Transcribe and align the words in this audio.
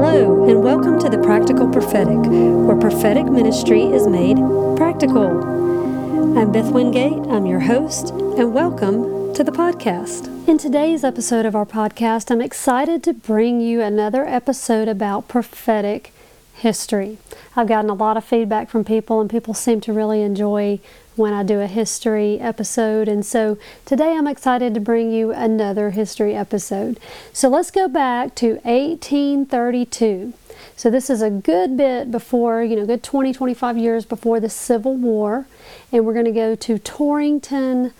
Hello, 0.00 0.48
and 0.48 0.62
welcome 0.62 1.00
to 1.00 1.08
the 1.08 1.18
Practical 1.18 1.68
Prophetic, 1.68 2.20
where 2.20 2.76
prophetic 2.76 3.26
ministry 3.26 3.82
is 3.82 4.06
made 4.06 4.36
practical. 4.76 6.38
I'm 6.38 6.52
Beth 6.52 6.70
Wingate, 6.70 7.26
I'm 7.26 7.46
your 7.46 7.58
host, 7.58 8.10
and 8.10 8.54
welcome 8.54 9.34
to 9.34 9.42
the 9.42 9.50
podcast. 9.50 10.28
In 10.46 10.56
today's 10.56 11.02
episode 11.02 11.44
of 11.46 11.56
our 11.56 11.66
podcast, 11.66 12.30
I'm 12.30 12.40
excited 12.40 13.02
to 13.02 13.12
bring 13.12 13.60
you 13.60 13.82
another 13.82 14.24
episode 14.24 14.86
about 14.86 15.26
prophetic 15.26 16.12
history. 16.54 17.18
I've 17.56 17.66
gotten 17.66 17.90
a 17.90 17.94
lot 17.94 18.16
of 18.16 18.24
feedback 18.24 18.70
from 18.70 18.84
people, 18.84 19.20
and 19.20 19.28
people 19.28 19.52
seem 19.52 19.80
to 19.80 19.92
really 19.92 20.22
enjoy 20.22 20.78
when 21.18 21.32
I 21.32 21.42
do 21.42 21.60
a 21.60 21.66
history 21.66 22.38
episode. 22.40 23.08
And 23.08 23.26
so 23.26 23.58
today 23.84 24.14
I'm 24.16 24.26
excited 24.26 24.72
to 24.74 24.80
bring 24.80 25.12
you 25.12 25.32
another 25.32 25.90
history 25.90 26.34
episode. 26.34 26.98
So 27.32 27.48
let's 27.48 27.70
go 27.70 27.88
back 27.88 28.34
to 28.36 28.60
1832. 28.62 30.32
So 30.76 30.90
this 30.90 31.10
is 31.10 31.20
a 31.20 31.30
good 31.30 31.76
bit 31.76 32.10
before, 32.10 32.62
you 32.62 32.76
know, 32.76 32.86
good 32.86 33.02
20, 33.02 33.32
25 33.32 33.76
years 33.76 34.04
before 34.04 34.38
the 34.38 34.48
Civil 34.48 34.94
War. 34.94 35.46
And 35.90 36.06
we're 36.06 36.12
going 36.12 36.24
to 36.24 36.32
go 36.32 36.54
to 36.54 36.78
Torrington, 36.78 37.92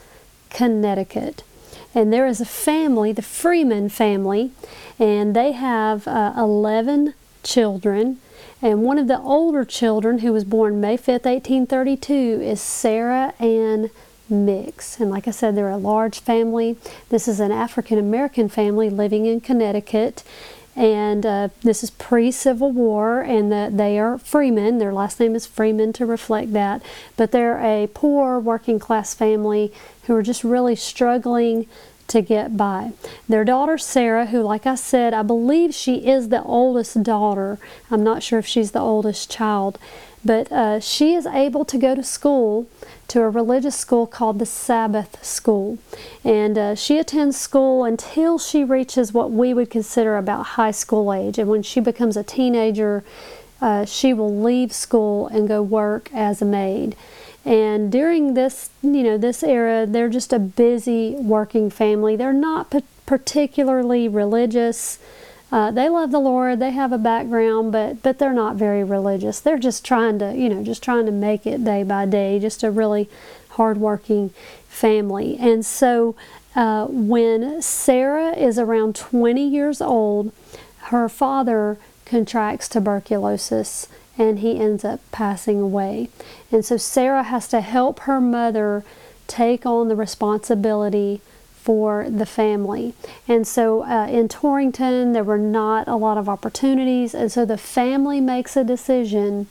Connecticut. 0.51 1.43
And 1.95 2.13
there 2.13 2.27
is 2.27 2.41
a 2.41 2.45
family, 2.45 3.13
the 3.13 3.23
Freeman 3.23 3.89
family, 3.89 4.53
and 4.99 5.35
they 5.35 5.53
have 5.53 6.07
uh, 6.07 6.35
11 6.37 7.15
children. 7.49 8.21
And 8.61 8.83
one 8.83 8.99
of 8.99 9.09
the 9.09 9.21
older 9.21 9.65
children, 9.65 10.19
who 10.19 10.33
was 10.33 10.45
born 10.45 10.81
May 10.81 10.97
5th, 10.97 11.25
1832, 11.25 12.13
is 12.43 12.61
Sarah 12.61 13.33
Ann 13.39 13.91
Mix. 14.29 15.01
And 15.01 15.11
like 15.11 15.27
I 15.27 15.31
said, 15.31 15.57
they're 15.57 15.71
a 15.71 15.77
large 15.77 16.21
family. 16.21 16.77
This 17.09 17.27
is 17.27 17.41
an 17.41 17.53
African 17.53 17.99
American 17.99 18.49
family 18.49 18.91
living 18.91 19.27
in 19.27 19.41
Connecticut. 19.41 20.23
And 20.77 21.27
uh, 21.27 21.49
this 21.63 21.83
is 21.83 21.91
pre 21.91 22.31
Civil 22.31 22.71
War, 22.71 23.21
and 23.21 23.51
the, 23.51 23.69
they 23.73 23.99
are 23.99 24.17
Freeman. 24.17 24.79
Their 24.79 24.93
last 24.93 25.19
name 25.19 25.35
is 25.35 25.45
Freeman 25.45 25.93
to 25.95 26.07
reflect 26.07 26.53
that. 26.53 26.83
But 27.17 27.33
they're 27.33 27.59
a 27.59 27.89
poor 27.89 28.39
working 28.39 28.79
class 28.79 29.15
family 29.15 29.73
who 30.05 30.15
are 30.15 30.23
just 30.23 30.45
really 30.45 30.77
struggling 30.77 31.67
to 32.09 32.23
get 32.23 32.57
by. 32.57 32.93
Their 33.29 33.45
daughter 33.45 33.79
Sarah, 33.79 34.27
who, 34.27 34.43
like 34.43 34.67
I 34.67 34.75
said, 34.75 35.15
I 35.15 35.23
believe 35.23 35.75
she 35.75 36.07
is 36.07 36.29
the 36.29 36.43
oldest 36.43 37.03
daughter. 37.03 37.59
I'm 37.91 38.03
not 38.03 38.23
sure 38.23 38.39
if 38.39 38.47
she's 38.47 38.73
the 38.73 38.81
oldest 38.81 39.31
child, 39.31 39.79
but 40.25 40.51
uh, 40.51 40.81
she 40.81 41.15
is 41.15 41.27
able 41.27 41.65
to 41.67 41.79
go 41.79 41.95
to 41.95 42.03
school, 42.03 42.67
to 43.09 43.23
a 43.23 43.31
religious 43.31 43.77
school 43.77 44.07
called 44.07 44.39
the 44.39 44.47
Sabbath 44.47 45.25
School. 45.25 45.79
And 46.25 46.59
uh, 46.59 46.75
she 46.75 46.99
attends 46.99 47.39
school 47.39 47.85
until 47.85 48.39
she 48.39 48.65
reaches 48.65 49.13
what 49.13 49.31
we 49.31 49.55
would 49.55 49.71
consider 49.71 50.17
about 50.17 50.43
high 50.59 50.73
school 50.73 51.13
age. 51.13 51.39
And 51.39 51.49
when 51.49 51.63
she 51.63 51.81
becomes 51.81 52.17
a 52.17 52.25
teenager, 52.25 53.05
uh, 53.61 53.85
she 53.85 54.13
will 54.13 54.43
leave 54.43 54.73
school 54.73 55.27
and 55.29 55.49
go 55.49 55.63
work 55.63 56.11
as 56.13 56.43
a 56.43 56.45
maid. 56.45 56.97
And 57.45 57.91
during 57.91 58.35
this, 58.35 58.71
you 58.83 59.03
know, 59.03 59.17
this 59.17 59.43
era, 59.43 59.87
they're 59.87 60.09
just 60.09 60.33
a 60.33 60.39
busy 60.39 61.15
working 61.17 61.71
family. 61.71 62.17
They're 62.17 62.33
not 62.33 62.71
p- 62.71 62.83
particularly 63.07 64.09
religious. 64.09 64.99
Uh, 65.51 65.71
they 65.71 65.89
love 65.89 66.11
the 66.11 66.19
Lord. 66.19 66.59
They 66.59 66.73
have 66.73 66.93
a 66.93 66.99
background, 66.99 67.73
but 67.73 68.03
but 68.03 68.19
they're 68.19 68.35
not 68.35 68.57
very 68.57 68.85
religious. 68.85 69.41
They're 69.41 69.59
just 69.59 69.85
trying 69.85 70.19
to, 70.19 70.35
you 70.35 70.49
know, 70.49 70.63
just 70.63 70.83
trying 70.83 71.07
to 71.07 71.13
make 71.13 71.47
it 71.47 71.65
day 71.65 71.83
by 71.85 72.05
day. 72.05 72.39
Just 72.39 72.63
a 72.63 72.71
really 72.71 73.09
hardworking 73.51 74.31
family. 74.69 75.39
And 75.41 75.65
so, 75.65 76.15
uh, 76.55 76.87
when 76.87 77.63
Sarah 77.63 78.37
is 78.37 78.59
around 78.59 78.95
20 78.95 79.47
years 79.49 79.81
old, 79.81 80.33
her 80.89 81.09
father 81.09 81.79
contracts 82.05 82.69
tuberculosis 82.69 83.89
and 84.19 84.41
he 84.41 84.59
ends 84.59 84.85
up 84.85 85.01
passing 85.13 85.61
away. 85.61 86.09
And 86.53 86.65
so 86.65 86.77
Sarah 86.77 87.23
has 87.23 87.49
to 87.49 87.61
help 87.61 88.01
her 88.01 88.21
mother 88.21 88.85
take 89.29 89.65
on 89.65 89.89
the 89.89 89.97
responsibility 89.97 91.21
for 91.55 92.09
the 92.09 92.27
family. 92.27 92.95
And 93.29 93.47
so 93.47 93.85
uh, 93.85 94.07
in 94.09 94.29
Torrington, 94.29 95.13
there 95.13 95.25
were 95.25 95.39
not 95.39 95.87
a 95.87 95.97
lot 95.97 96.19
of 96.19 96.29
opportunities, 96.29 97.15
and 97.15 97.31
so 97.31 97.45
the 97.45 97.59
family 97.59 98.21
makes 98.21 98.57
a 98.57 98.65
decision. 98.65 99.47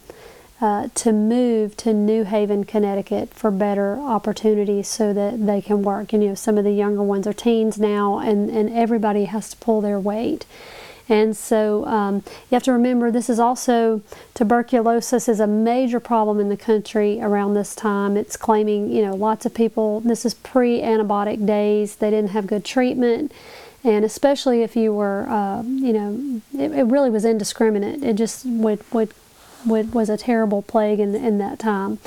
Uh, 0.60 0.90
to 0.96 1.14
move 1.14 1.78
to 1.78 1.94
New 1.94 2.24
Haven, 2.24 2.64
Connecticut 2.64 3.32
for 3.32 3.52
better 3.52 4.00
opportunities 4.00 4.88
so 4.88 5.14
that 5.14 5.46
they 5.46 5.62
can 5.62 5.84
work. 5.84 6.14
And, 6.14 6.24
you 6.24 6.30
know, 6.30 6.36
some 6.36 6.58
of 6.58 6.64
the 6.64 6.72
younger 6.72 7.04
ones 7.04 7.28
are 7.28 7.34
teens 7.34 7.78
now, 7.78 8.18
and, 8.18 8.50
and 8.50 8.68
everybody 8.72 9.26
has 9.26 9.52
to 9.52 9.58
pull 9.58 9.82
their 9.82 10.00
weight. 10.00 10.48
And 11.10 11.36
so 11.36 11.86
um, 11.86 12.16
you 12.16 12.56
have 12.56 12.64
to 12.64 12.72
remember 12.72 13.12
this 13.12 13.30
is 13.30 13.40
also 13.40 14.02
tuberculosis 14.34 15.30
is 15.30 15.40
a 15.40 15.48
major 15.48 16.00
problem 16.00 16.40
in 16.40 16.50
the 16.50 16.58
country 16.58 17.22
around 17.22 17.54
this 17.54 17.76
time. 17.76 18.18
It's 18.18 18.36
claiming, 18.36 18.92
you 18.92 19.04
know, 19.04 19.16
lots 19.16 19.46
of 19.46 19.54
people, 19.54 20.02
this 20.02 20.26
is 20.26 20.34
pre 20.34 20.82
antibiotic 20.82 21.46
days, 21.46 21.96
they 21.96 22.10
didn't 22.10 22.32
have 22.32 22.48
good 22.48 22.66
treatment. 22.66 23.32
And 23.84 24.04
especially 24.04 24.64
if 24.64 24.76
you 24.76 24.92
were, 24.92 25.28
uh, 25.30 25.62
you 25.64 25.94
know, 25.94 26.42
it, 26.54 26.72
it, 26.72 26.84
really 26.84 27.10
was 27.10 27.24
indiscriminate. 27.24 28.04
It 28.04 28.16
just 28.16 28.46
would, 28.46 28.84
would, 28.92 29.14
was 29.66 30.10
a 30.10 30.18
terrible 30.18 30.62
plague 30.62 31.00
in, 31.00 31.16
in 31.16 31.38
that 31.38 31.60
time. 31.60 32.00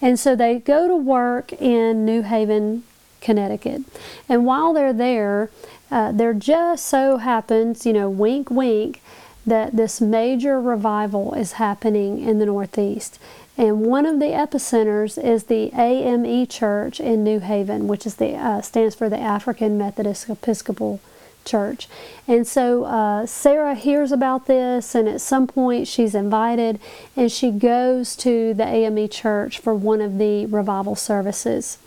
And 0.00 0.20
so 0.20 0.36
they 0.36 0.58
go 0.58 0.86
to 0.86 0.94
work 0.94 1.52
in 1.54 2.04
New 2.04 2.22
Haven, 2.22 2.84
Connecticut. 3.24 3.82
And 4.28 4.46
while 4.46 4.72
they're 4.72 4.92
there, 4.92 5.50
uh, 5.90 6.12
there 6.12 6.34
just 6.34 6.86
so 6.86 7.16
happens, 7.16 7.84
you 7.84 7.92
know, 7.92 8.08
wink, 8.08 8.50
wink, 8.50 9.02
that 9.46 9.76
this 9.76 10.00
major 10.00 10.60
revival 10.60 11.34
is 11.34 11.52
happening 11.52 12.20
in 12.20 12.38
the 12.38 12.46
Northeast. 12.46 13.18
And 13.56 13.82
one 13.82 14.06
of 14.06 14.18
the 14.18 14.26
epicenters 14.26 15.22
is 15.22 15.44
the 15.44 15.70
AME 15.74 16.46
Church 16.46 16.98
in 16.98 17.22
New 17.22 17.40
Haven, 17.40 17.86
which 17.86 18.06
is 18.06 18.16
the 18.16 18.34
uh, 18.34 18.60
stands 18.62 18.94
for 18.94 19.08
the 19.08 19.18
African 19.18 19.78
Methodist 19.78 20.28
Episcopal 20.28 21.00
Church. 21.44 21.88
And 22.26 22.46
so 22.46 22.84
uh, 22.84 23.26
Sarah 23.26 23.74
hears 23.74 24.10
about 24.10 24.46
this, 24.46 24.94
and 24.94 25.08
at 25.08 25.20
some 25.20 25.46
point 25.46 25.86
she's 25.86 26.14
invited, 26.14 26.80
and 27.16 27.30
she 27.30 27.50
goes 27.50 28.16
to 28.16 28.54
the 28.54 28.66
AME 28.66 29.08
Church 29.08 29.58
for 29.58 29.74
one 29.74 30.00
of 30.00 30.18
the 30.18 30.46
revival 30.46 30.96
services. 30.96 31.78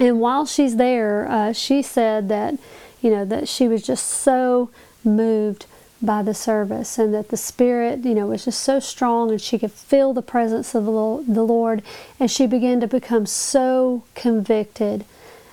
And 0.00 0.20
while 0.20 0.44
she's 0.46 0.76
there, 0.76 1.28
uh, 1.28 1.52
she 1.52 1.82
said 1.82 2.28
that 2.28 2.58
you 3.04 3.10
know, 3.10 3.26
that 3.26 3.46
she 3.46 3.68
was 3.68 3.82
just 3.82 4.06
so 4.06 4.70
moved 5.04 5.66
by 6.00 6.22
the 6.22 6.32
service 6.32 6.98
and 6.98 7.12
that 7.12 7.28
the 7.28 7.36
Spirit, 7.36 7.98
you 7.98 8.14
know, 8.14 8.28
was 8.28 8.46
just 8.46 8.62
so 8.62 8.80
strong 8.80 9.30
and 9.30 9.42
she 9.42 9.58
could 9.58 9.72
feel 9.72 10.14
the 10.14 10.22
presence 10.22 10.74
of 10.74 10.86
the 10.86 10.90
Lord. 10.90 11.82
And 12.18 12.30
she 12.30 12.46
began 12.46 12.80
to 12.80 12.86
become 12.86 13.26
so 13.26 14.04
convicted 14.14 15.04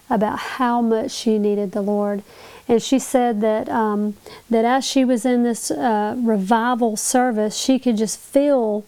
about 0.10 0.40
how 0.40 0.82
much 0.82 1.12
she 1.12 1.38
needed 1.38 1.74
the 1.74 1.82
Lord. 1.82 2.24
And 2.70 2.82
she 2.82 3.00
said 3.00 3.42
that 3.42 3.68
um, 3.68 4.16
that 4.50 4.64
as 4.64 4.86
she 4.86 5.04
was 5.04 5.26
in 5.26 5.44
this 5.44 5.72
uh, 5.72 6.16
revival 6.18 6.96
service, 6.96 7.58
she 7.58 7.80
could 7.80 7.98
just 7.98 8.18
feel 8.18 8.86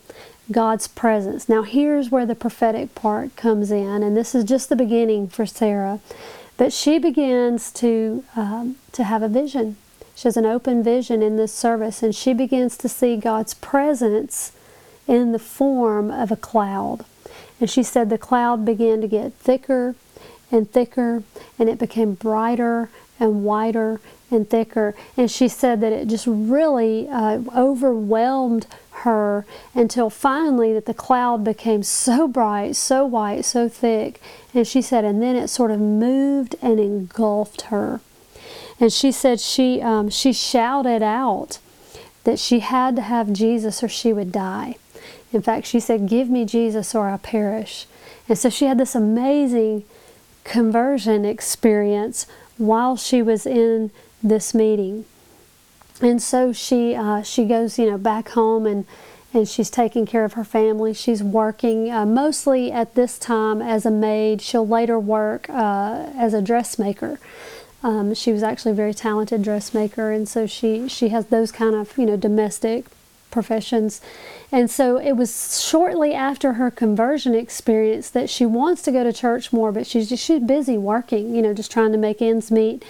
God's 0.54 0.88
presence. 0.88 1.50
Now, 1.50 1.64
here's 1.64 2.10
where 2.10 2.26
the 2.26 2.36
prophetic 2.36 2.96
part 2.96 3.36
comes 3.36 3.72
in, 3.72 4.04
and 4.04 4.16
this 4.16 4.34
is 4.34 4.44
just 4.44 4.70
the 4.70 4.76
beginning 4.76 5.28
for 5.28 5.46
Sarah. 5.46 6.00
But 6.56 6.72
she 6.72 7.00
begins 7.00 7.72
to, 7.74 8.24
um, 8.36 8.78
to 8.94 9.04
have 9.04 9.24
a 9.24 9.28
vision. 9.28 9.76
She 10.16 10.28
has 10.28 10.38
an 10.38 10.46
open 10.46 10.84
vision 10.84 11.22
in 11.22 11.36
this 11.36 11.52
service, 11.52 12.04
and 12.04 12.16
she 12.16 12.34
begins 12.34 12.78
to 12.78 12.88
see 12.88 13.18
God's 13.18 13.56
presence 13.56 14.52
in 15.08 15.32
the 15.32 15.40
form 15.40 16.12
of 16.12 16.32
a 16.32 16.36
cloud. 16.36 17.06
And 17.60 17.70
she 17.70 17.84
said 17.84 18.10
the 18.10 18.18
cloud 18.18 18.64
began 18.64 19.02
to 19.02 19.08
get 19.08 19.34
thicker 19.34 19.96
and 20.52 20.72
thicker, 20.72 21.24
and 21.58 21.68
it 21.68 21.80
became 21.80 22.14
brighter 22.14 22.90
and 23.20 23.44
wider 23.44 24.00
and 24.34 24.50
thicker. 24.50 24.96
And 25.16 25.30
she 25.30 25.48
said 25.48 25.80
that 25.82 25.94
it 25.94 26.08
just 26.08 26.28
really 26.28 27.08
uh, 27.08 27.40
overwhelmed 27.56 28.68
her 29.04 29.46
until 29.74 30.10
finally 30.10 30.74
that 30.74 30.86
the 30.86 30.94
cloud 30.94 31.44
became 31.44 31.84
so 31.84 32.28
bright, 32.28 32.76
so 32.76 33.06
white, 33.06 33.46
so 33.46 33.70
thick. 33.70 34.22
And 34.54 34.68
she 34.68 34.82
said, 34.82 35.06
and 35.06 35.22
then 35.22 35.36
it 35.36 35.48
sort 35.48 35.72
of 35.72 35.80
moved 35.80 36.56
and 36.62 36.80
engulfed 36.80 37.64
her. 37.64 38.02
And 38.80 38.92
she 38.92 39.12
said 39.12 39.40
she 39.40 39.82
um, 39.82 40.10
she 40.10 40.34
shouted 40.34 41.04
out 41.04 41.60
that 42.24 42.40
she 42.40 42.60
had 42.60 42.96
to 42.96 43.02
have 43.02 43.32
Jesus 43.32 43.84
or 43.84 43.88
she 43.88 44.12
would 44.12 44.32
die. 44.32 44.76
In 45.32 45.42
fact, 45.42 45.68
she 45.68 45.80
said, 45.80 46.10
"Give 46.10 46.30
me 46.30 46.44
Jesus 46.46 46.96
or 46.96 47.08
I 47.08 47.18
perish." 47.18 47.88
And 48.28 48.38
so 48.38 48.50
she 48.50 48.66
had 48.66 48.78
this 48.78 48.96
amazing 48.96 49.84
conversion 50.44 51.24
experience 51.26 52.28
while 52.58 52.96
she 52.96 53.22
was 53.22 53.46
in 53.46 53.92
this 54.24 54.54
meeting. 54.54 55.06
And 56.02 56.22
so 56.22 56.52
she 56.54 56.96
uh, 56.96 57.22
she 57.22 57.46
goes, 57.46 57.78
you 57.78 57.90
know, 57.90 57.98
back 57.98 58.30
home 58.30 58.66
and 58.66 58.86
and 59.34 59.50
she's 59.50 59.70
taking 59.70 60.06
care 60.06 60.26
of 60.26 60.34
her 60.34 60.44
family. 60.44 60.94
She's 60.94 61.24
working 61.24 61.92
uh, 61.92 62.06
mostly 62.06 62.72
at 62.72 62.94
this 62.94 63.18
time 63.18 63.62
as 63.62 63.86
a 63.86 63.92
maid. 63.92 64.42
She'll 64.42 64.68
later 64.68 65.00
work 65.00 65.50
uh, 65.50 66.10
as 66.16 66.34
a 66.34 66.42
dressmaker. 66.42 67.20
Um, 67.82 68.14
she 68.14 68.32
was 68.32 68.44
actually 68.44 68.72
a 68.72 68.76
very 68.76 68.94
talented 68.94 69.42
dressmaker, 69.42 70.12
and 70.12 70.30
so 70.30 70.48
she 70.48 70.88
she 70.88 71.10
has 71.10 71.28
those 71.28 71.52
kind 71.52 71.76
of 71.76 71.98
you 71.98 72.06
know 72.06 72.16
domestic 72.16 72.86
professions. 73.32 74.02
And 74.54 74.70
so 74.70 74.98
it 74.98 75.14
was 75.14 75.60
shortly 75.68 76.14
after 76.14 76.54
her 76.54 76.70
conversion 76.70 77.34
experience 77.34 78.12
that 78.12 78.30
she 78.30 78.46
wants 78.46 78.84
to 78.84 78.92
go 78.92 79.04
to 79.04 79.12
church 79.12 79.52
more, 79.52 79.72
but 79.72 79.88
she's 79.88 80.08
just 80.08 80.24
she's 80.24 80.44
busy 80.44 80.78
working, 80.78 81.34
you 81.34 81.42
know, 81.42 81.56
just 81.56 81.72
trying 81.72 81.92
to 81.92 81.98
make 81.98 82.22
ends 82.22 82.52
meet. 82.52 82.86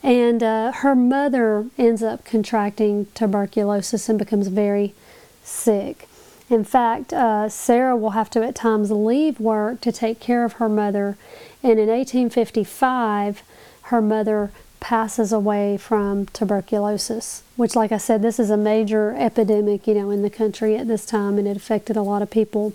And 0.00 0.44
uh, 0.44 0.70
her 0.70 0.94
mother 0.94 1.66
ends 1.76 2.04
up 2.04 2.24
contracting 2.24 3.08
tuberculosis 3.14 4.08
and 4.08 4.16
becomes 4.16 4.46
very 4.46 4.94
sick. 5.42 6.08
In 6.48 6.62
fact, 6.62 7.12
uh, 7.12 7.48
Sarah 7.48 7.96
will 7.96 8.10
have 8.10 8.30
to 8.30 8.44
at 8.44 8.54
times 8.54 8.92
leave 8.92 9.40
work 9.40 9.80
to 9.80 9.90
take 9.90 10.20
care 10.20 10.44
of 10.44 10.54
her 10.54 10.68
mother. 10.68 11.18
And 11.64 11.80
in 11.80 11.88
1855, 11.88 13.42
her 13.82 14.00
mother 14.00 14.52
passes 14.80 15.32
away 15.32 15.76
from 15.76 16.26
tuberculosis, 16.26 17.42
which, 17.56 17.74
like 17.74 17.92
I 17.92 17.98
said, 17.98 18.22
this 18.22 18.38
is 18.38 18.50
a 18.50 18.56
major 18.56 19.14
epidemic, 19.16 19.86
you 19.86 19.94
know, 19.94 20.10
in 20.10 20.22
the 20.22 20.30
country 20.30 20.76
at 20.76 20.88
this 20.88 21.04
time, 21.04 21.38
and 21.38 21.48
it 21.48 21.56
affected 21.56 21.96
a 21.96 22.02
lot 22.02 22.22
of 22.22 22.30
people. 22.30 22.72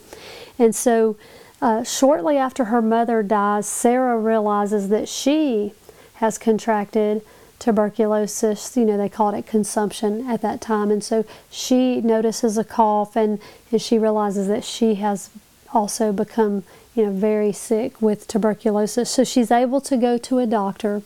And 0.59 0.75
so, 0.75 1.15
uh, 1.61 1.83
shortly 1.83 2.38
after 2.38 2.65
her 2.65 2.81
mother 2.81 3.23
dies, 3.23 3.67
Sarah 3.67 4.17
realizes 4.17 4.89
that 4.89 5.07
she 5.07 5.73
has 6.15 6.38
contracted 6.38 7.21
tuberculosis. 7.59 8.75
You 8.75 8.83
know, 8.83 8.97
they 8.97 9.07
called 9.07 9.35
it 9.35 9.47
consumption 9.47 10.29
at 10.29 10.41
that 10.41 10.59
time. 10.59 10.91
And 10.91 11.01
so 11.01 11.23
she 11.50 12.01
notices 12.01 12.57
a 12.57 12.65
cough 12.65 13.15
and, 13.15 13.39
and 13.71 13.81
she 13.81 13.97
realizes 13.97 14.50
that 14.50 14.65
she 14.65 14.95
has 14.95 15.29
also 15.73 16.11
become, 16.11 16.63
you 16.94 17.05
know, 17.05 17.11
very 17.13 17.53
sick 17.53 18.01
with 18.01 18.27
tuberculosis. 18.27 19.09
So 19.09 19.23
she's 19.23 19.50
able 19.50 19.79
to 19.81 19.95
go 19.95 20.17
to 20.17 20.39
a 20.39 20.45
doctor 20.45 21.01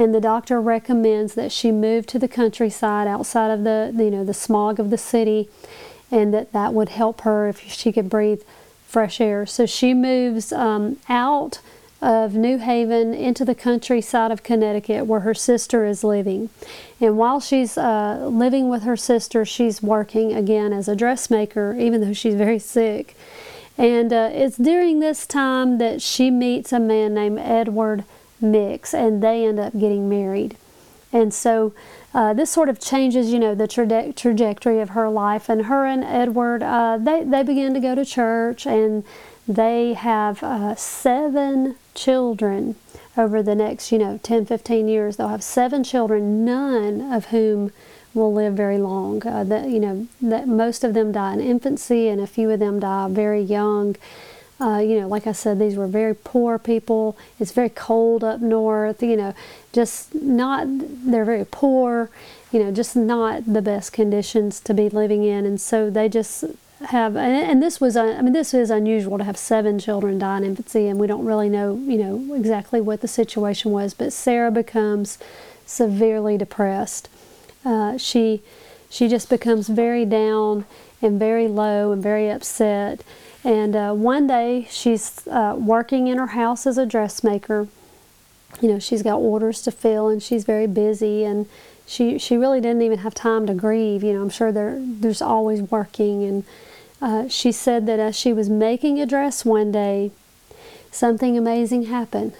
and 0.00 0.14
the 0.14 0.20
doctor 0.20 0.60
recommends 0.60 1.34
that 1.34 1.52
she 1.52 1.70
move 1.70 2.06
to 2.06 2.18
the 2.18 2.26
countryside 2.26 3.06
outside 3.06 3.50
of 3.50 3.64
the 3.64 3.92
you 3.96 4.10
know 4.10 4.24
the 4.24 4.34
smog 4.34 4.80
of 4.80 4.90
the 4.90 4.98
city 4.98 5.48
and 6.10 6.32
that 6.32 6.52
that 6.52 6.72
would 6.72 6.88
help 6.88 7.20
her 7.20 7.48
if 7.48 7.60
she 7.70 7.92
could 7.92 8.08
breathe 8.08 8.42
fresh 8.86 9.20
air 9.20 9.44
so 9.44 9.66
she 9.66 9.92
moves 9.92 10.52
um, 10.52 10.96
out 11.08 11.60
of 12.02 12.34
New 12.34 12.56
Haven 12.56 13.12
into 13.12 13.44
the 13.44 13.54
countryside 13.54 14.32
of 14.32 14.42
Connecticut 14.42 15.04
where 15.04 15.20
her 15.20 15.34
sister 15.34 15.84
is 15.84 16.02
living. 16.02 16.48
And 16.98 17.18
while 17.18 17.40
she's 17.40 17.76
uh, 17.76 18.26
living 18.26 18.70
with 18.70 18.84
her 18.84 18.96
sister, 18.96 19.44
she's 19.44 19.82
working 19.82 20.32
again 20.32 20.72
as 20.72 20.88
a 20.88 20.96
dressmaker, 20.96 21.76
even 21.78 22.00
though 22.00 22.14
she's 22.14 22.36
very 22.36 22.58
sick. 22.58 23.14
And 23.76 24.14
uh, 24.14 24.30
it's 24.32 24.56
during 24.56 25.00
this 25.00 25.26
time 25.26 25.76
that 25.76 26.00
she 26.00 26.30
meets 26.30 26.72
a 26.72 26.80
man 26.80 27.12
named 27.12 27.38
Edward 27.38 28.04
Mix 28.40 28.94
and 28.94 29.22
they 29.22 29.44
end 29.44 29.58
up 29.58 29.72
getting 29.72 30.08
married. 30.08 30.56
And 31.12 31.34
so 31.34 31.72
uh, 32.14 32.32
this 32.32 32.50
sort 32.50 32.68
of 32.68 32.80
changes, 32.80 33.32
you 33.32 33.38
know, 33.38 33.54
the 33.54 33.68
traje- 33.68 34.14
trajectory 34.16 34.80
of 34.80 34.90
her 34.90 35.08
life. 35.08 35.48
And 35.48 35.66
her 35.66 35.84
and 35.84 36.04
Edward, 36.04 36.62
uh, 36.62 36.98
they, 36.98 37.24
they 37.24 37.42
begin 37.42 37.74
to 37.74 37.80
go 37.80 37.94
to 37.94 38.04
church 38.04 38.66
and 38.66 39.04
they 39.46 39.94
have 39.94 40.42
uh, 40.42 40.74
seven 40.74 41.76
children 41.94 42.76
over 43.16 43.42
the 43.42 43.54
next, 43.54 43.90
you 43.90 43.98
know, 43.98 44.18
10, 44.22 44.46
15 44.46 44.88
years. 44.88 45.16
They'll 45.16 45.28
have 45.28 45.42
seven 45.42 45.82
children, 45.82 46.44
none 46.44 47.12
of 47.12 47.26
whom 47.26 47.72
will 48.14 48.32
live 48.32 48.54
very 48.54 48.78
long. 48.78 49.26
Uh, 49.26 49.44
that, 49.44 49.68
you 49.68 49.80
know, 49.80 50.06
that 50.20 50.48
most 50.48 50.84
of 50.84 50.94
them 50.94 51.12
die 51.12 51.34
in 51.34 51.40
infancy 51.40 52.08
and 52.08 52.20
a 52.20 52.26
few 52.26 52.50
of 52.50 52.60
them 52.60 52.80
die 52.80 53.08
very 53.08 53.42
young. 53.42 53.96
Uh, 54.60 54.78
you 54.78 55.00
know, 55.00 55.08
like 55.08 55.26
I 55.26 55.32
said, 55.32 55.58
these 55.58 55.76
were 55.76 55.86
very 55.86 56.14
poor 56.14 56.58
people. 56.58 57.16
It's 57.38 57.52
very 57.52 57.70
cold 57.70 58.22
up 58.22 58.40
north. 58.40 59.02
You 59.02 59.16
know, 59.16 59.34
just 59.72 60.14
not, 60.14 60.66
they're 60.68 61.24
very 61.24 61.46
poor, 61.46 62.10
you 62.52 62.62
know, 62.62 62.70
just 62.70 62.94
not 62.94 63.46
the 63.46 63.62
best 63.62 63.92
conditions 63.92 64.60
to 64.60 64.74
be 64.74 64.90
living 64.90 65.24
in. 65.24 65.46
And 65.46 65.58
so 65.58 65.88
they 65.88 66.10
just 66.10 66.44
have, 66.88 67.16
and, 67.16 67.62
this 67.62 67.80
was, 67.80 67.96
I 67.96 68.20
mean, 68.20 68.32
this 68.32 68.52
is 68.52 68.70
unusual 68.70 69.18
to 69.18 69.24
have 69.24 69.38
seven 69.38 69.78
children 69.78 70.18
die 70.18 70.38
in 70.38 70.44
infancy, 70.44 70.88
and 70.88 70.98
we 70.98 71.06
don't 71.06 71.24
really 71.24 71.48
know, 71.48 71.76
you 71.76 71.96
know, 71.96 72.34
exactly 72.34 72.80
what 72.80 73.00
the 73.00 73.08
situation 73.08 73.70
was. 73.70 73.94
But 73.94 74.12
Sarah 74.12 74.50
becomes 74.50 75.18
severely 75.64 76.36
depressed. 76.36 77.08
Uh, 77.64 77.96
she, 77.96 78.42
she 78.90 79.08
just 79.08 79.30
becomes 79.30 79.68
very 79.68 80.04
down 80.04 80.64
and 81.00 81.18
very 81.18 81.48
low 81.48 81.92
and 81.92 82.02
very 82.02 82.28
upset. 82.30 83.02
And 83.42 83.74
uh, 83.74 83.92
one 83.92 84.26
day 84.26 84.66
she's 84.70 85.26
uh, 85.26 85.56
working 85.58 86.06
in 86.06 86.18
her 86.18 86.28
house 86.28 86.66
as 86.66 86.76
a 86.76 86.84
dressmaker. 86.84 87.68
You 88.60 88.68
know, 88.68 88.78
she's 88.78 89.02
got 89.02 89.16
orders 89.16 89.62
to 89.62 89.70
fill 89.70 90.08
and 90.08 90.22
she's 90.22 90.44
very 90.44 90.66
busy 90.66 91.24
and 91.24 91.46
she, 91.86 92.18
she 92.18 92.36
really 92.36 92.60
didn't 92.60 92.82
even 92.82 92.98
have 92.98 93.14
time 93.14 93.46
to 93.46 93.54
grieve. 93.54 94.04
You 94.04 94.12
know, 94.12 94.22
I'm 94.22 94.30
sure 94.30 94.52
there, 94.52 94.78
there's 94.80 95.22
always 95.22 95.62
working. 95.62 96.22
And 96.24 96.44
uh, 97.00 97.28
she 97.28 97.50
said 97.50 97.86
that 97.86 97.98
as 97.98 98.16
she 98.16 98.32
was 98.32 98.50
making 98.50 99.00
a 99.00 99.06
dress 99.06 99.44
one 99.44 99.72
day, 99.72 100.10
something 100.90 101.38
amazing 101.38 101.84
happened. 101.84 102.34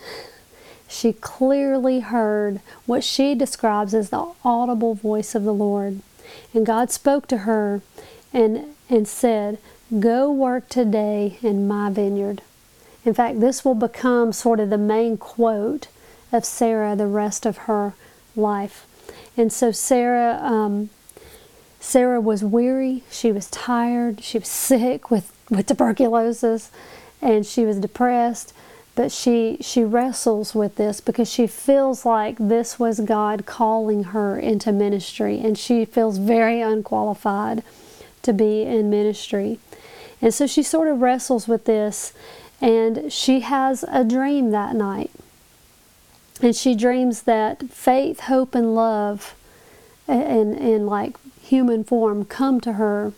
She 0.86 1.12
clearly 1.14 2.00
heard 2.00 2.60
what 2.84 3.04
she 3.04 3.34
describes 3.34 3.94
as 3.94 4.10
the 4.10 4.32
audible 4.44 4.94
voice 4.94 5.34
of 5.34 5.44
the 5.44 5.54
Lord. 5.54 6.00
And 6.52 6.66
God 6.66 6.90
spoke 6.90 7.26
to 7.28 7.38
her 7.38 7.80
and, 8.32 8.74
and 8.88 9.06
said, 9.08 9.58
Go 9.98 10.30
work 10.30 10.68
today 10.68 11.36
in 11.42 11.66
my 11.66 11.90
vineyard. 11.90 12.42
In 13.04 13.12
fact, 13.12 13.40
this 13.40 13.64
will 13.64 13.74
become 13.74 14.32
sort 14.32 14.60
of 14.60 14.70
the 14.70 14.78
main 14.78 15.16
quote 15.16 15.88
of 16.30 16.44
Sarah 16.44 16.94
the 16.94 17.08
rest 17.08 17.44
of 17.44 17.58
her 17.66 17.94
life. 18.36 18.86
And 19.36 19.52
so 19.52 19.72
Sarah, 19.72 20.38
um, 20.42 20.90
Sarah 21.80 22.20
was 22.20 22.44
weary. 22.44 23.02
She 23.10 23.32
was 23.32 23.50
tired. 23.50 24.22
She 24.22 24.38
was 24.38 24.48
sick 24.70 25.10
with, 25.10 25.32
with 25.50 25.66
tuberculosis, 25.66 26.70
and 27.20 27.44
she 27.44 27.64
was 27.64 27.78
depressed. 27.78 28.52
But 28.94 29.10
she 29.10 29.56
she 29.60 29.82
wrestles 29.82 30.54
with 30.54 30.76
this 30.76 31.00
because 31.00 31.30
she 31.30 31.46
feels 31.46 32.04
like 32.04 32.36
this 32.38 32.78
was 32.78 33.00
God 33.00 33.44
calling 33.44 34.04
her 34.04 34.38
into 34.38 34.70
ministry, 34.70 35.40
and 35.40 35.58
she 35.58 35.84
feels 35.84 36.18
very 36.18 36.60
unqualified 36.60 37.64
to 38.22 38.32
be 38.32 38.62
in 38.62 38.90
ministry. 38.90 39.58
And 40.22 40.34
so 40.34 40.46
she 40.46 40.62
sort 40.62 40.88
of 40.88 41.00
wrestles 41.00 41.48
with 41.48 41.64
this, 41.64 42.12
and 42.60 43.12
she 43.12 43.40
has 43.40 43.84
a 43.88 44.04
dream 44.04 44.50
that 44.50 44.74
night. 44.74 45.10
And 46.42 46.54
she 46.54 46.74
dreams 46.74 47.22
that 47.22 47.70
faith, 47.70 48.20
hope, 48.20 48.54
and 48.54 48.74
love 48.74 49.34
in, 50.08 50.54
in 50.54 50.86
like 50.86 51.16
human 51.40 51.84
form 51.84 52.24
come 52.24 52.60
to 52.62 52.74
her 52.74 53.12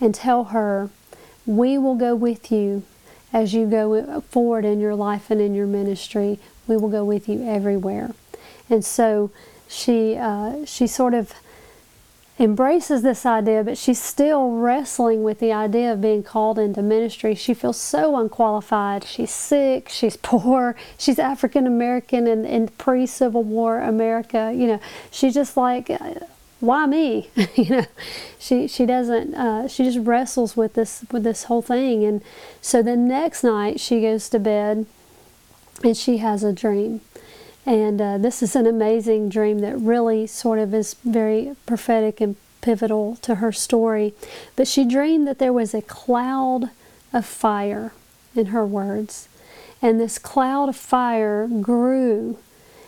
and 0.00 0.14
tell 0.14 0.44
her, 0.44 0.90
We 1.46 1.78
will 1.78 1.94
go 1.94 2.14
with 2.14 2.50
you 2.50 2.82
as 3.32 3.52
you 3.52 3.66
go 3.66 4.20
forward 4.22 4.64
in 4.64 4.80
your 4.80 4.94
life 4.94 5.30
and 5.30 5.40
in 5.40 5.54
your 5.54 5.66
ministry. 5.66 6.38
We 6.66 6.76
will 6.76 6.88
go 6.88 7.04
with 7.04 7.28
you 7.28 7.46
everywhere. 7.46 8.12
And 8.70 8.84
so 8.84 9.30
she, 9.68 10.16
uh, 10.16 10.64
she 10.64 10.86
sort 10.86 11.14
of 11.14 11.34
embraces 12.38 13.02
this 13.02 13.24
idea, 13.24 13.62
but 13.62 13.78
she's 13.78 14.02
still 14.02 14.50
wrestling 14.50 15.22
with 15.22 15.38
the 15.38 15.52
idea 15.52 15.92
of 15.92 16.00
being 16.00 16.22
called 16.22 16.58
into 16.58 16.82
ministry. 16.82 17.34
She 17.34 17.54
feels 17.54 17.80
so 17.80 18.16
unqualified. 18.16 19.04
She's 19.04 19.30
sick, 19.30 19.88
she's 19.88 20.16
poor, 20.22 20.74
she's 20.98 21.18
African 21.18 21.66
American 21.66 22.26
in, 22.26 22.44
in 22.44 22.68
pre 22.68 23.06
Civil 23.06 23.44
War 23.44 23.80
America. 23.80 24.52
You 24.54 24.66
know, 24.66 24.80
she's 25.10 25.34
just 25.34 25.56
like, 25.56 25.90
why 26.60 26.86
me? 26.86 27.30
you 27.54 27.70
know, 27.70 27.86
she 28.38 28.66
she 28.66 28.84
doesn't. 28.84 29.34
Uh, 29.34 29.68
she 29.68 29.84
just 29.84 29.98
wrestles 29.98 30.56
with 30.56 30.74
this 30.74 31.04
with 31.12 31.22
this 31.22 31.44
whole 31.44 31.62
thing, 31.62 32.04
and 32.04 32.22
so 32.60 32.82
the 32.82 32.96
next 32.96 33.44
night 33.44 33.78
she 33.78 34.00
goes 34.00 34.28
to 34.30 34.40
bed, 34.40 34.86
and 35.84 35.96
she 35.96 36.18
has 36.18 36.42
a 36.42 36.52
dream 36.52 37.00
and 37.66 38.00
uh, 38.00 38.18
this 38.18 38.42
is 38.42 38.54
an 38.54 38.66
amazing 38.66 39.28
dream 39.28 39.60
that 39.60 39.76
really 39.76 40.26
sort 40.26 40.58
of 40.58 40.74
is 40.74 40.94
very 41.04 41.56
prophetic 41.66 42.20
and 42.20 42.36
pivotal 42.60 43.16
to 43.22 43.36
her 43.36 43.52
story. 43.52 44.14
But 44.56 44.68
she 44.68 44.84
dreamed 44.84 45.26
that 45.28 45.38
there 45.38 45.52
was 45.52 45.74
a 45.74 45.82
cloud 45.82 46.70
of 47.12 47.24
fire, 47.24 47.92
in 48.34 48.46
her 48.46 48.66
words. 48.66 49.28
And 49.80 50.00
this 50.00 50.18
cloud 50.18 50.68
of 50.68 50.76
fire 50.76 51.46
grew, 51.46 52.38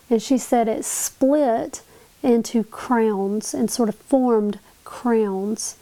and 0.08 0.22
she 0.22 0.38
said 0.38 0.68
it 0.68 0.84
split 0.84 1.82
into 2.22 2.64
crowns 2.64 3.54
and 3.54 3.70
sort 3.70 3.88
of 3.88 3.94
formed 3.94 4.58
crowns. 4.84 5.76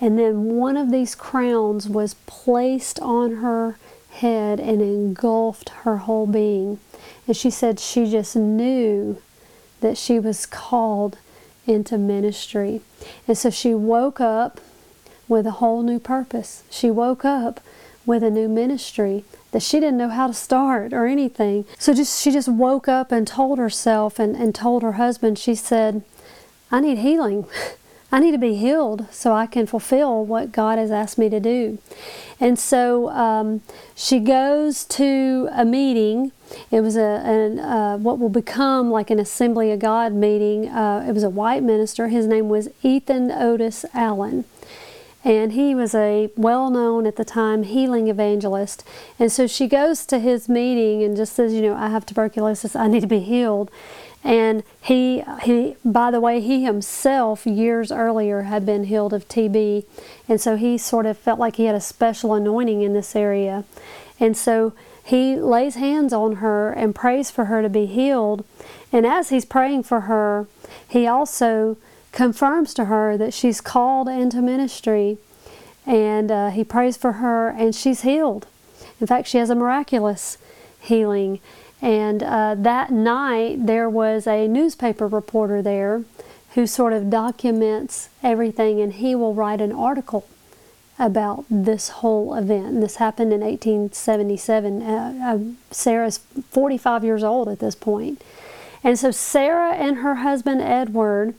And 0.00 0.18
then 0.18 0.56
one 0.56 0.76
of 0.76 0.90
these 0.90 1.14
crowns 1.14 1.88
was 1.88 2.14
placed 2.26 2.98
on 3.00 3.36
her 3.36 3.76
head 4.12 4.60
and 4.60 4.80
engulfed 4.80 5.70
her 5.84 5.98
whole 5.98 6.26
being. 6.26 6.78
And 7.26 7.36
she 7.36 7.50
said 7.50 7.80
she 7.80 8.10
just 8.10 8.36
knew 8.36 9.20
that 9.80 9.98
she 9.98 10.18
was 10.18 10.46
called 10.46 11.18
into 11.66 11.98
ministry. 11.98 12.80
And 13.26 13.36
so 13.36 13.50
she 13.50 13.74
woke 13.74 14.20
up 14.20 14.60
with 15.28 15.46
a 15.46 15.52
whole 15.52 15.82
new 15.82 15.98
purpose. 15.98 16.62
She 16.70 16.90
woke 16.90 17.24
up 17.24 17.60
with 18.04 18.22
a 18.22 18.30
new 18.30 18.48
ministry 18.48 19.24
that 19.52 19.62
she 19.62 19.78
didn't 19.78 19.98
know 19.98 20.08
how 20.08 20.26
to 20.26 20.34
start 20.34 20.92
or 20.92 21.06
anything. 21.06 21.64
So 21.78 21.94
just 21.94 22.22
she 22.22 22.30
just 22.30 22.48
woke 22.48 22.88
up 22.88 23.12
and 23.12 23.26
told 23.26 23.58
herself 23.58 24.18
and, 24.18 24.34
and 24.34 24.54
told 24.54 24.82
her 24.82 24.92
husband, 24.92 25.38
she 25.38 25.54
said, 25.54 26.02
I 26.70 26.80
need 26.80 26.98
healing. 26.98 27.46
I 28.12 28.20
need 28.20 28.32
to 28.32 28.38
be 28.38 28.54
healed 28.54 29.06
so 29.10 29.32
I 29.32 29.46
can 29.46 29.66
fulfill 29.66 30.24
what 30.24 30.52
God 30.52 30.78
has 30.78 30.90
asked 30.90 31.16
me 31.16 31.30
to 31.30 31.40
do. 31.40 31.78
And 32.38 32.58
so 32.58 33.08
um, 33.08 33.62
she 33.94 34.20
goes 34.20 34.84
to 34.84 35.48
a 35.50 35.64
meeting. 35.64 36.32
It 36.70 36.82
was 36.82 36.96
a, 36.96 37.58
uh, 37.58 37.96
what 37.96 38.18
will 38.18 38.28
become 38.28 38.90
like 38.90 39.10
an 39.10 39.18
Assembly 39.18 39.72
of 39.72 39.80
God 39.80 40.12
meeting. 40.12 40.68
Uh, 40.68 41.06
it 41.08 41.12
was 41.12 41.22
a 41.22 41.30
white 41.30 41.62
minister. 41.62 42.08
His 42.08 42.26
name 42.26 42.50
was 42.50 42.68
Ethan 42.82 43.30
Otis 43.30 43.86
Allen 43.94 44.44
and 45.24 45.52
he 45.52 45.74
was 45.74 45.94
a 45.94 46.30
well 46.36 46.70
known 46.70 47.06
at 47.06 47.16
the 47.16 47.24
time 47.24 47.62
healing 47.62 48.08
evangelist. 48.08 48.84
And 49.18 49.30
so 49.30 49.46
she 49.46 49.68
goes 49.68 50.04
to 50.06 50.18
his 50.18 50.48
meeting 50.48 51.02
and 51.02 51.16
just 51.16 51.34
says, 51.34 51.52
You 51.52 51.62
know, 51.62 51.74
I 51.74 51.88
have 51.88 52.04
tuberculosis, 52.04 52.74
I 52.74 52.88
need 52.88 53.00
to 53.00 53.06
be 53.06 53.20
healed. 53.20 53.70
And 54.24 54.62
he, 54.80 55.24
he, 55.42 55.76
by 55.84 56.10
the 56.10 56.20
way, 56.20 56.40
he 56.40 56.62
himself 56.64 57.44
years 57.44 57.90
earlier 57.90 58.42
had 58.42 58.64
been 58.64 58.84
healed 58.84 59.12
of 59.12 59.26
TB, 59.28 59.84
and 60.28 60.40
so 60.40 60.56
he 60.56 60.78
sort 60.78 61.06
of 61.06 61.18
felt 61.18 61.40
like 61.40 61.56
he 61.56 61.64
had 61.64 61.74
a 61.74 61.80
special 61.80 62.34
anointing 62.34 62.82
in 62.82 62.92
this 62.92 63.16
area. 63.16 63.64
And 64.20 64.36
so 64.36 64.74
he 65.04 65.36
lays 65.36 65.74
hands 65.74 66.12
on 66.12 66.36
her 66.36 66.70
and 66.70 66.94
prays 66.94 67.30
for 67.30 67.46
her 67.46 67.62
to 67.62 67.68
be 67.68 67.86
healed. 67.86 68.44
And 68.92 69.04
as 69.04 69.30
he's 69.30 69.44
praying 69.44 69.82
for 69.82 70.02
her, 70.02 70.46
he 70.88 71.06
also 71.06 71.76
confirms 72.12 72.74
to 72.74 72.84
her 72.84 73.16
that 73.16 73.34
she's 73.34 73.60
called 73.60 74.08
into 74.08 74.40
ministry 74.40 75.18
and 75.86 76.30
uh, 76.30 76.50
he 76.50 76.62
prays 76.62 76.96
for 76.96 77.12
her 77.12 77.48
and 77.48 77.74
she's 77.74 78.02
healed. 78.02 78.46
In 79.00 79.06
fact, 79.06 79.26
she 79.26 79.38
has 79.38 79.50
a 79.50 79.54
miraculous 79.54 80.38
healing. 80.80 81.40
And 81.82 82.22
uh, 82.22 82.54
that 82.58 82.90
night, 82.90 83.66
there 83.66 83.90
was 83.90 84.26
a 84.26 84.48
newspaper 84.48 85.06
reporter 85.06 85.60
there 85.60 86.04
who 86.54 86.66
sort 86.66 86.94
of 86.94 87.10
documents 87.10 88.08
everything, 88.22 88.80
and 88.80 88.94
he 88.94 89.14
will 89.14 89.34
write 89.34 89.60
an 89.60 89.72
article 89.72 90.26
about 90.98 91.44
this 91.50 91.88
whole 91.88 92.34
event. 92.34 92.66
And 92.66 92.82
this 92.82 92.96
happened 92.96 93.32
in 93.32 93.40
1877. 93.40 94.82
Uh, 94.82 95.14
uh, 95.22 95.38
Sarah's 95.70 96.18
45 96.50 97.04
years 97.04 97.24
old 97.24 97.48
at 97.48 97.58
this 97.58 97.74
point. 97.74 98.22
And 98.84 98.98
so 98.98 99.10
Sarah 99.10 99.74
and 99.74 99.98
her 99.98 100.16
husband 100.16 100.62
Edward 100.62 101.34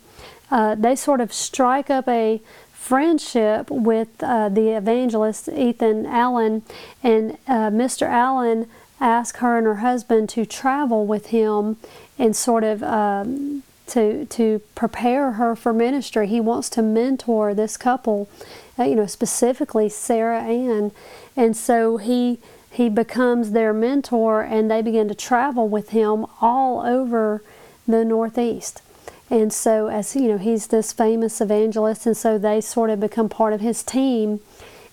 uh, 0.54 0.76
they 0.76 0.96
sort 0.96 1.20
of 1.20 1.34
strike 1.34 1.90
up 1.90 2.08
a 2.08 2.40
friendship 2.72 3.72
with 3.72 4.10
uh, 4.22 4.50
the 4.50 4.70
evangelist 4.70 5.50
Ethan 5.50 6.06
Allen, 6.06 6.62
and 7.02 7.40
uh, 7.48 7.72
Mr. 7.72 8.06
Allen 8.08 8.70
asked 9.00 9.38
her 9.38 9.58
and 9.58 9.66
her 9.66 9.76
husband 9.76 10.30
to 10.30 10.46
travel 10.46 11.06
with 11.06 11.28
him 11.28 11.78
and 12.18 12.36
sort 12.36 12.64
of 12.64 12.84
um, 12.84 13.64
to 13.88 14.26
to 14.26 14.62
prepare 14.76 15.34
her 15.34 15.56
for 15.56 15.74
ministry. 15.74 16.28
He 16.28 16.40
wants 16.40 16.70
to 16.72 16.82
mentor 16.82 17.54
this 17.54 17.78
couple, 17.78 18.30
uh, 18.78 18.84
you 18.84 18.96
know, 18.96 19.06
specifically 19.06 19.90
Sarah 19.90 20.42
Ann, 20.44 20.92
and 21.36 21.56
so 21.56 21.98
he 21.98 22.40
he 22.72 22.90
becomes 22.90 23.52
their 23.52 23.74
mentor, 23.74 24.42
and 24.42 24.70
they 24.70 24.82
begin 24.82 25.08
to 25.08 25.16
travel 25.16 25.68
with 25.68 25.90
him 25.90 26.26
all 26.42 26.82
over 26.86 27.44
the 27.88 28.04
Northeast. 28.04 28.82
And 29.30 29.54
so, 29.54 29.88
as 29.88 30.16
you 30.16 30.28
know, 30.28 30.38
he's 30.38 30.68
this 30.68 30.94
famous 30.94 31.40
evangelist, 31.40 32.06
and 32.06 32.18
so 32.18 32.38
they 32.38 32.62
sort 32.62 32.90
of 32.90 33.00
become 33.00 33.30
part 33.30 33.54
of 33.54 33.62
his 33.62 33.84
team 33.84 34.40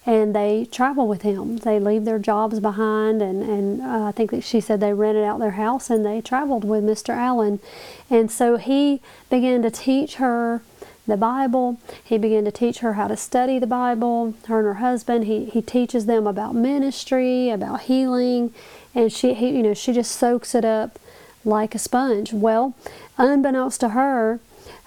and 0.06 0.34
they 0.34 0.66
travel 0.70 1.06
with 1.06 1.22
him. 1.22 1.58
They 1.58 1.78
leave 1.78 2.04
their 2.04 2.18
jobs 2.18 2.58
behind, 2.60 3.20
and, 3.20 3.42
and 3.42 3.82
uh, 3.82 4.04
I 4.04 4.12
think 4.12 4.30
that 4.30 4.44
she 4.44 4.60
said 4.60 4.80
they 4.80 4.92
rented 4.92 5.24
out 5.24 5.40
their 5.40 5.52
house 5.52 5.90
and 5.90 6.04
they 6.04 6.20
traveled 6.20 6.64
with 6.64 6.84
Mr. 6.84 7.10
Allen. 7.10 7.60
And 8.08 8.30
so 8.30 8.56
he 8.56 9.00
began 9.28 9.62
to 9.62 9.70
teach 9.70 10.16
her 10.16 10.62
the 11.06 11.16
Bible. 11.16 11.78
He 12.02 12.16
began 12.16 12.44
to 12.44 12.52
teach 12.52 12.78
her 12.78 12.94
how 12.94 13.08
to 13.08 13.16
study 13.16 13.58
the 13.58 13.66
Bible. 13.66 14.34
Her 14.46 14.58
and 14.58 14.66
her 14.66 14.74
husband. 14.74 15.24
He 15.24 15.46
he 15.46 15.60
teaches 15.60 16.06
them 16.06 16.26
about 16.26 16.54
ministry, 16.54 17.50
about 17.50 17.82
healing, 17.82 18.54
and 18.94 19.12
she 19.12 19.34
he, 19.34 19.50
you 19.50 19.62
know 19.62 19.74
she 19.74 19.92
just 19.92 20.12
soaks 20.12 20.54
it 20.54 20.64
up 20.64 20.98
like 21.44 21.74
a 21.74 21.78
sponge. 21.78 22.32
Well, 22.32 22.74
unbeknownst 23.18 23.80
to 23.80 23.90
her, 23.90 24.40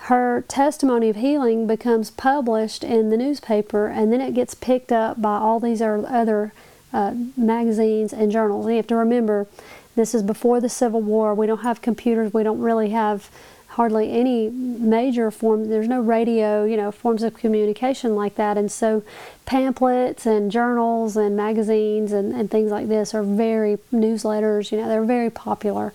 her 0.07 0.43
testimony 0.49 1.09
of 1.09 1.15
healing 1.15 1.65
becomes 1.65 2.11
published 2.11 2.83
in 2.83 3.09
the 3.09 3.15
newspaper 3.15 3.87
and 3.87 4.11
then 4.11 4.19
it 4.19 4.33
gets 4.33 4.53
picked 4.53 4.91
up 4.91 5.21
by 5.21 5.37
all 5.37 5.61
these 5.61 5.81
other 5.81 6.51
uh, 6.91 7.13
magazines 7.37 8.11
and 8.11 8.29
journals. 8.29 8.65
And 8.65 8.73
you 8.73 8.77
have 8.77 8.87
to 8.87 8.97
remember, 8.97 9.47
this 9.95 10.13
is 10.13 10.21
before 10.21 10.59
the 10.59 10.67
Civil 10.67 11.01
War. 11.01 11.33
We 11.33 11.47
don't 11.47 11.63
have 11.63 11.81
computers. 11.81 12.33
We 12.33 12.43
don't 12.43 12.59
really 12.59 12.89
have 12.89 13.29
hardly 13.73 14.11
any 14.11 14.49
major 14.49 15.31
form. 15.31 15.69
There's 15.69 15.87
no 15.87 15.99
radio, 15.99 16.63
you 16.63 16.77
know, 16.77 16.91
forms 16.91 17.23
of 17.23 17.33
communication 17.33 18.15
like 18.15 18.35
that. 18.35 18.55
And 18.55 18.71
so 18.71 19.03
pamphlets 19.45 20.27
and 20.27 20.51
journals 20.51 21.17
and 21.17 21.35
magazines 21.35 22.11
and, 22.11 22.33
and 22.33 22.51
things 22.51 22.69
like 22.69 22.87
this 22.87 23.15
are 23.15 23.23
very, 23.23 23.77
newsletters, 23.91 24.71
you 24.71 24.77
know, 24.77 24.87
they're 24.87 25.03
very 25.03 25.31
popular. 25.31 25.91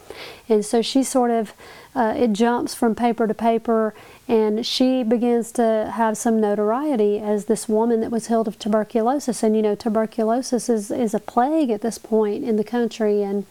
And 0.49 0.64
so 0.64 0.82
she 0.82 1.04
sort 1.04 1.30
of, 1.30 1.52
uh, 1.94 2.14
it 2.16 2.32
jumps 2.32 2.75
from 2.75 2.97
paper 2.97 3.28
to 3.28 3.35
paper 3.35 3.94
and 4.26 4.66
she 4.66 5.02
begins 5.04 5.52
to 5.52 5.92
have 5.94 6.18
some 6.18 6.40
notoriety 6.40 7.18
as 7.18 7.44
this 7.44 7.68
woman 7.68 8.00
that 8.00 8.11
was 8.11 8.26
healed 8.26 8.49
of 8.49 8.58
tuberculosis. 8.58 9.42
And, 9.42 9.54
you 9.56 9.62
know, 9.62 9.75
tuberculosis 9.75 10.68
is, 10.68 10.90
is 10.90 11.14
a 11.14 11.20
plague 11.20 11.70
at 11.70 11.80
this 11.80 11.97
point 11.97 12.44
in 12.44 12.56
the 12.56 12.64
country 12.64 13.23
and 13.23 13.47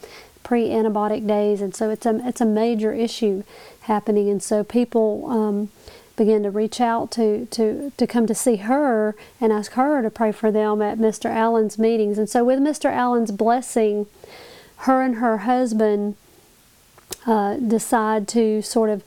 pre-antibiotic 0.48 1.28
days. 1.28 1.60
And 1.60 1.76
so 1.76 1.90
it's 1.90 2.06
a, 2.06 2.26
it's 2.26 2.40
a 2.40 2.46
major 2.46 2.94
issue 2.94 3.44
happening. 3.82 4.30
And 4.30 4.42
so 4.42 4.64
people 4.64 5.30
um, 5.30 5.70
began 6.16 6.42
to 6.44 6.50
reach 6.50 6.80
out 6.80 7.12
to, 7.12 7.48
to, 7.48 7.92
to 7.98 8.08
come 8.08 8.26
to 8.28 8.34
see 8.34 8.56
her 8.56 9.14
and 9.42 9.52
ask 9.52 9.74
her 9.74 10.02
to 10.02 10.10
pray 10.10 10.32
for 10.32 10.50
them 10.50 10.82
at 10.82 11.00
Mr. 11.00 11.30
Allen's 11.30 11.78
meetings. 11.78 12.18
And 12.18 12.30
so, 12.30 12.46
with 12.46 12.60
Mr. 12.60 12.90
Allen's 12.90 13.32
blessing, 13.32 14.06
her 14.78 15.02
and 15.02 15.16
her 15.16 15.40
husband 15.40 16.16
uh, 17.26 17.58
decide 17.58 18.30
to 18.30 18.62
sort 18.62 18.90
of 18.90 19.04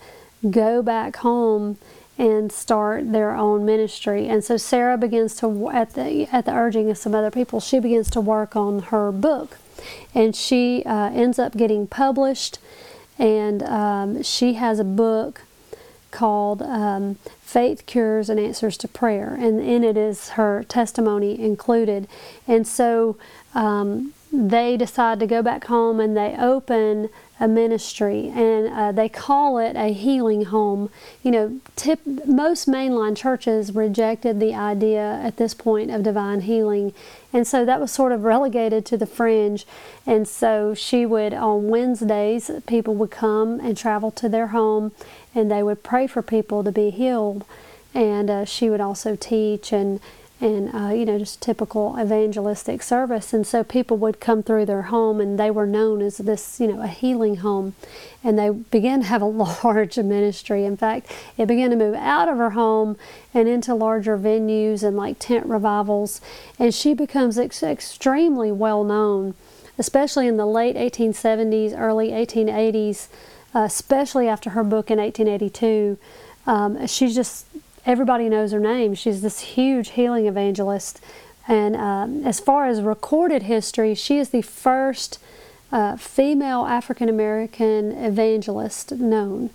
go 0.51 0.83
back 0.83 1.17
home 1.17 1.79
and 2.19 2.53
start 2.53 3.13
their 3.13 3.35
own 3.35 3.65
ministry. 3.65 4.29
And 4.29 4.45
so 4.45 4.59
Sarah 4.59 4.99
begins 4.99 5.37
to, 5.37 5.71
at 5.71 5.95
the 5.95 6.29
at 6.31 6.45
the 6.45 6.53
urging 6.53 6.91
of 6.91 6.99
some 6.99 7.15
other 7.15 7.31
people, 7.31 7.61
she 7.61 7.81
begins 7.81 8.11
to 8.11 8.21
work 8.21 8.55
on 8.55 8.81
her 8.93 9.11
book, 9.11 9.57
and 10.15 10.35
she 10.35 10.83
uh, 10.85 11.11
ends 11.11 11.39
up 11.39 11.57
getting 11.57 11.87
published 11.87 12.59
and 13.19 13.63
um, 13.65 14.23
she 14.23 14.55
has 14.55 14.79
a 14.79 14.85
book 14.85 15.43
called 16.11 16.63
um, 16.63 17.17
Faith 17.43 17.85
Cures 17.87 18.31
and 18.31 18.41
Answers 18.41 18.77
to 18.79 18.89
Prayer, 18.89 19.37
and 19.39 19.61
in 19.61 19.85
it 19.85 19.97
is 19.97 20.31
her 20.31 20.65
testimony 20.65 21.39
included. 21.39 22.09
And 22.49 22.67
so 22.67 23.17
um, 23.55 24.15
they 24.33 24.77
decide 24.77 25.21
to 25.21 25.27
go 25.27 25.43
back 25.43 25.65
home 25.65 26.01
and 26.01 26.17
they 26.17 26.35
open 26.39 27.11
a 27.41 27.49
ministry, 27.49 28.29
and 28.29 28.69
uh, 28.69 28.93
they 28.93 29.09
call 29.09 29.57
it 29.59 29.75
a 29.75 29.95
healing 29.95 30.45
home. 30.45 30.91
You 31.23 31.31
know, 31.31 31.61
tip, 31.75 32.01
most 32.07 32.69
mainline 32.69 33.17
churches 33.17 33.75
rejected 33.75 34.39
the 34.39 34.55
idea 34.55 35.19
at 35.25 35.39
this 35.39 35.55
point 35.55 35.91
of 35.91 36.03
divine 36.03 36.43
healing, 36.43 36.93
and 37.33 37.47
so 37.47 37.65
that 37.65 37.81
was 37.81 37.91
sort 37.91 38.13
of 38.13 38.25
relegated 38.25 38.85
to 38.87 38.99
the 38.99 39.07
fringe. 39.07 39.67
And 40.07 40.29
so 40.29 40.75
she 40.75 41.07
would, 41.07 41.33
on 41.33 41.69
Wednesdays, 41.69 42.51
people 42.67 42.95
would 42.97 43.11
come 43.11 43.59
and 43.61 43.77
travel 43.77 44.11
to 44.13 44.29
their 44.29 44.49
home, 44.49 44.93
and 45.35 45.51
they 45.51 45.63
would 45.63 45.83
pray 45.83 46.07
for 46.07 46.21
people 46.23 46.63
to 46.63 46.73
be 46.73 46.91
healed. 46.91 47.45
And 47.95 48.31
uh, 48.31 48.45
she 48.45 48.71
would 48.71 48.81
also 48.81 49.17
teach 49.17 49.73
and 49.73 49.99
and 50.41 50.75
uh, 50.75 50.93
you 50.95 51.05
know 51.05 51.19
just 51.19 51.43
typical 51.43 51.97
evangelistic 52.01 52.83
service. 52.83 53.33
And 53.33 53.47
so 53.47 53.63
people 53.63 53.97
would 53.99 54.21
come 54.21 54.43
through 54.43 54.67
their 54.67 54.83
home 54.83 55.21
and 55.21 55.39
they 55.39 55.51
were 55.51 55.67
known 55.67 56.01
as 56.01 56.19
this 56.19 56.59
you 56.59 56.69
know 56.69 56.83
a 56.83 56.87
healing 56.87 57.37
home. 57.37 57.75
And 58.25 58.39
they 58.39 58.51
began 58.51 59.01
to 59.01 59.07
have 59.07 59.23
a 59.23 59.27
large 59.65 59.99
ministry. 59.99 60.65
In 60.65 60.77
fact 60.77 61.11
it 61.37 61.47
began 61.47 61.71
to 61.71 61.77
move 61.77 61.95
out 61.95 62.29
of 62.29 62.39
her 62.39 62.51
home 62.51 62.97
and 63.35 63.49
into 63.49 63.75
larger 63.75 64.17
venues 64.17 64.83
and 64.83 64.97
like 64.97 65.19
tent 65.19 65.47
revivals. 65.47 66.21
And 66.59 66.75
she 66.75 66.95
becomes 66.95 67.39
ex- 67.39 67.63
extremely 67.63 68.51
well 68.51 68.85
known 68.85 69.35
especially 69.79 70.29
in 70.29 70.37
the 70.37 70.47
late 70.47 70.77
1870s 70.77 71.77
early 71.77 72.11
1880s 72.11 73.09
uh, 73.55 73.61
especially 73.61 74.29
after 74.29 74.51
her 74.51 74.63
book 74.63 74.91
in 74.91 74.99
1882 74.99 75.99
um, 76.47 76.87
she's 76.87 77.15
just 77.15 77.47
everybody 77.87 78.29
knows 78.29 78.53
her 78.53 78.61
name. 78.61 78.95
She's 78.95 79.23
this 79.23 79.41
huge 79.41 79.91
healing 79.91 80.27
evangelist. 80.27 81.01
And 81.49 81.77
um, 81.77 82.25
as 82.25 82.39
far 82.41 82.67
as 82.67 82.83
recorded 82.83 83.45
history, 83.45 83.95
she 83.95 84.19
is 84.19 84.31
the 84.31 84.43
first 84.43 85.19
uh, 85.73 85.97
female 85.97 86.67
African 86.67 87.09
American 87.09 87.93
evangelist 87.93 88.93
known 88.93 89.51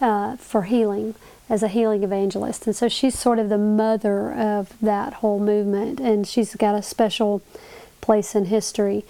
uh, 0.00 0.36
for 0.36 0.62
healing 0.62 1.14
as 1.48 1.62
a 1.62 1.68
healing 1.68 2.02
evangelist. 2.02 2.66
And 2.66 2.74
so 2.74 2.88
she's 2.88 3.18
sort 3.18 3.38
of 3.38 3.48
the 3.48 3.58
mother 3.58 4.32
of 4.32 4.74
that 4.80 5.14
whole 5.14 5.38
movement, 5.38 6.00
and 6.00 6.26
she's 6.26 6.54
got 6.56 6.74
a 6.74 6.82
special 6.82 7.42
place 8.00 8.34
in 8.34 8.46
history. 8.46 9.04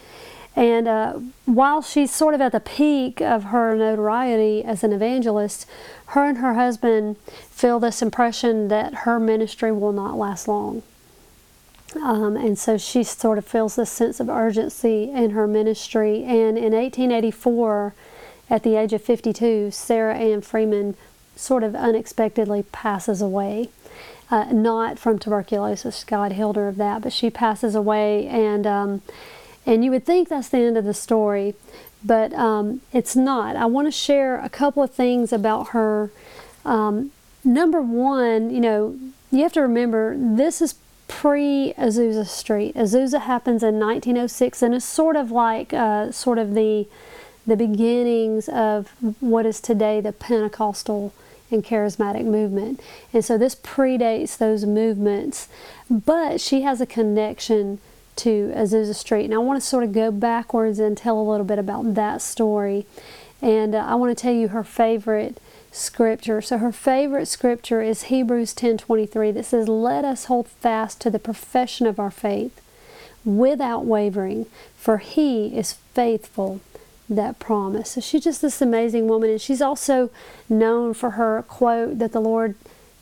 And 0.57 0.89
uh, 0.89 1.13
while 1.45 1.83
she's 1.83 2.13
sort 2.13 2.35
of 2.35 2.41
at 2.41 2.53
the 2.53 2.61
peak 2.61 3.21
of 3.21 3.45
her 3.45 3.77
notoriety 3.77 4.65
as 4.65 4.83
an 4.83 4.93
evangelist, 4.93 5.67
her 6.07 6.25
and 6.25 6.39
her 6.39 6.55
husband 6.55 7.17
feel 7.51 7.79
this 7.79 8.01
impression 8.01 8.69
that 8.69 8.95
her 9.05 9.21
ministry 9.21 9.71
will 9.71 9.93
not 9.93 10.17
last 10.17 10.49
long. 10.49 10.83
Um, 11.95 12.37
and 12.37 12.59
so 12.59 12.79
she 12.79 13.05
sort 13.05 13.39
of 13.39 13.47
feels 13.47 13.77
this 13.77 13.91
sense 13.91 14.19
of 14.19 14.29
urgency 14.29 15.11
in 15.11 15.31
her 15.31 15.47
ministry. 15.47 16.25
And 16.25 16.57
in 16.57 16.73
1884, 16.73 17.95
at 18.49 18.63
the 18.63 18.77
age 18.77 18.93
of 18.93 19.03
52, 19.03 19.71
Sarah 19.71 20.17
Ann 20.17 20.41
Freeman 20.41 20.97
sort 21.37 21.63
of 21.63 21.75
unexpectedly 21.75 22.65
passes 22.73 23.21
away. 23.21 23.69
Uh, 24.31 24.47
not 24.53 24.99
from 24.99 25.19
tuberculosis, 25.19 26.03
God 26.03 26.33
healed 26.33 26.57
her 26.57 26.67
of 26.67 26.77
that, 26.77 27.03
but 27.03 27.13
she 27.13 27.31
passes 27.31 27.75
away. 27.75 28.27
And 28.27 28.67
um, 28.67 29.03
and 29.67 29.85
you 29.85 29.91
would 29.91 30.07
think 30.07 30.29
that's 30.29 30.49
the 30.49 30.59
end 30.59 30.79
of 30.79 30.85
the 30.85 30.95
story, 30.95 31.55
but 32.05 32.33
um, 32.35 32.81
it's 32.93 33.17
not. 33.17 33.57
I 33.57 33.67
want 33.67 33.89
to 33.89 33.93
share 33.93 34.39
a 34.39 34.49
couple 34.49 34.83
of 34.83 34.95
things 34.95 35.33
about 35.33 35.69
her. 35.69 36.11
Um, 36.65 37.11
number 37.45 37.83
one, 37.83 38.51
you 38.51 38.61
know, 38.61 38.97
you 39.33 39.43
have 39.43 39.53
to 39.55 39.63
remember 39.63 40.17
this 40.17 40.63
is 40.63 40.77
pre 41.09 41.75
Azusa 41.77 42.27
Street. 42.27 42.75
Azusa 42.77 43.21
happens 43.23 43.63
in 43.63 43.81
1906, 43.81 44.63
and 44.63 44.75
it's 44.75 44.85
sort 44.85 45.17
of 45.17 45.31
like 45.33 45.73
uh, 45.73 46.13
sort 46.13 46.39
of 46.39 46.55
the 46.55 46.87
the 47.47 47.57
beginnings 47.57 48.49
of 48.49 48.89
what 49.21 49.47
is 49.47 49.61
today 49.61 50.01
the 50.01 50.13
Pentecostal 50.13 51.13
and 51.51 51.65
charismatic 51.65 52.25
movement. 52.25 52.81
And 53.13 53.25
so 53.25 53.39
this 53.39 53.55
predates 53.55 54.37
those 54.37 54.65
movements, 54.65 55.49
but 55.89 56.41
she 56.41 56.63
has 56.63 56.81
a 56.81 56.87
connection 56.87 57.79
to 58.17 58.53
Azusa 58.55 58.95
Street. 58.95 59.25
And 59.25 59.35
I 59.35 59.39
want 59.39 59.61
to 59.61 59.67
sort 59.67 59.85
of 59.85 59.93
go 59.93 60.11
backwards 60.11 60.79
and 60.79 60.97
tell 60.97 61.21
a 61.21 61.23
little 61.23 61.47
bit 61.47 61.59
about 61.59 61.95
that 61.95 62.23
story. 62.23 62.87
And 63.41 63.75
uh, 63.75 63.79
I 63.79 63.95
want 63.95 64.17
to 64.17 64.21
tell 64.21 64.33
you 64.33 64.49
her 64.49 64.65
favorite 64.65 65.39
scripture. 65.77 66.41
So 66.41 66.59
her 66.59 66.73
favorite 66.73 67.27
scripture 67.27 67.83
is 67.83 68.05
Hebrews 68.05 68.55
10:23 68.55 69.31
that 69.33 69.45
says, 69.45 69.69
"Let 69.69 70.05
us 70.05 70.25
hold 70.25 70.49
fast 70.49 71.01
to 71.03 71.11
the 71.11 71.19
profession 71.19 71.87
of 71.87 72.01
our 72.01 72.11
faith 72.11 72.61
without 73.25 73.85
wavering, 73.85 74.47
for 74.77 74.99
he 74.99 75.57
is 75.57 75.75
faithful 75.95 76.61
that 77.09 77.39
promise." 77.39 77.91
So 77.91 78.01
she's 78.01 78.25
just 78.25 78.41
this 78.41 78.63
amazing 78.63 79.07
woman 79.07 79.31
and 79.31 79.41
she's 79.41 79.63
also 79.63 80.11
known 80.49 80.95
for 80.95 81.11
her 81.11 81.45
quote 81.47 81.99
that 81.99 82.13
the 82.13 82.21
Lord 82.21 82.55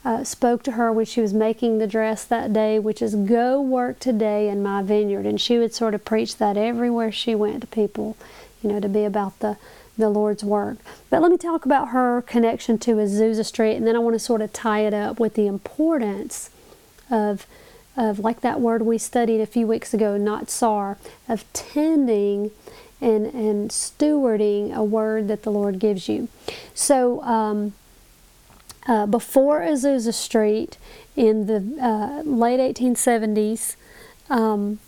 uh, 0.04 0.22
spoke 0.22 0.62
to 0.62 0.72
her 0.72 0.92
when 0.92 1.06
she 1.06 1.20
was 1.20 1.32
making 1.32 1.78
the 1.78 1.86
dress 1.86 2.24
that 2.24 2.52
day, 2.52 2.78
which 2.78 3.00
is, 3.00 3.14
Go 3.14 3.60
work 3.60 3.98
today 3.98 4.48
in 4.48 4.62
my 4.62 4.82
vineyard. 4.82 5.24
And 5.24 5.40
she 5.40 5.58
would 5.58 5.74
sort 5.74 5.94
of 5.94 6.04
preach 6.04 6.36
that 6.36 6.56
everywhere 6.56 7.10
she 7.10 7.34
went 7.34 7.62
to 7.62 7.66
people, 7.66 8.16
you 8.62 8.70
know, 8.70 8.80
to 8.80 8.88
be 8.88 9.04
about 9.04 9.38
the, 9.38 9.56
the 9.96 10.10
Lord's 10.10 10.44
work. 10.44 10.76
But 11.08 11.22
let 11.22 11.30
me 11.30 11.38
talk 11.38 11.64
about 11.64 11.88
her 11.88 12.22
connection 12.22 12.78
to 12.78 12.96
Azusa 12.96 13.46
Street, 13.46 13.76
and 13.76 13.86
then 13.86 13.96
I 13.96 14.00
want 14.00 14.14
to 14.14 14.20
sort 14.20 14.42
of 14.42 14.52
tie 14.52 14.80
it 14.80 14.92
up 14.92 15.18
with 15.18 15.34
the 15.34 15.46
importance 15.46 16.50
of, 17.10 17.46
of 17.96 18.18
like 18.18 18.42
that 18.42 18.60
word 18.60 18.82
we 18.82 18.98
studied 18.98 19.40
a 19.40 19.46
few 19.46 19.66
weeks 19.66 19.94
ago, 19.94 20.18
natsar, 20.18 20.96
of 21.28 21.50
tending 21.54 22.50
and, 23.00 23.26
and 23.26 23.70
stewarding 23.70 24.74
a 24.74 24.84
word 24.84 25.28
that 25.28 25.44
the 25.44 25.50
Lord 25.50 25.78
gives 25.78 26.08
you. 26.08 26.28
So, 26.74 27.22
um, 27.22 27.72
uh, 28.86 29.06
before 29.06 29.60
Azusa 29.60 30.12
Street 30.12 30.78
in 31.16 31.46
the 31.46 31.82
uh, 31.82 32.22
late 32.22 32.60
1870s, 32.60 33.76
um, 34.30 34.78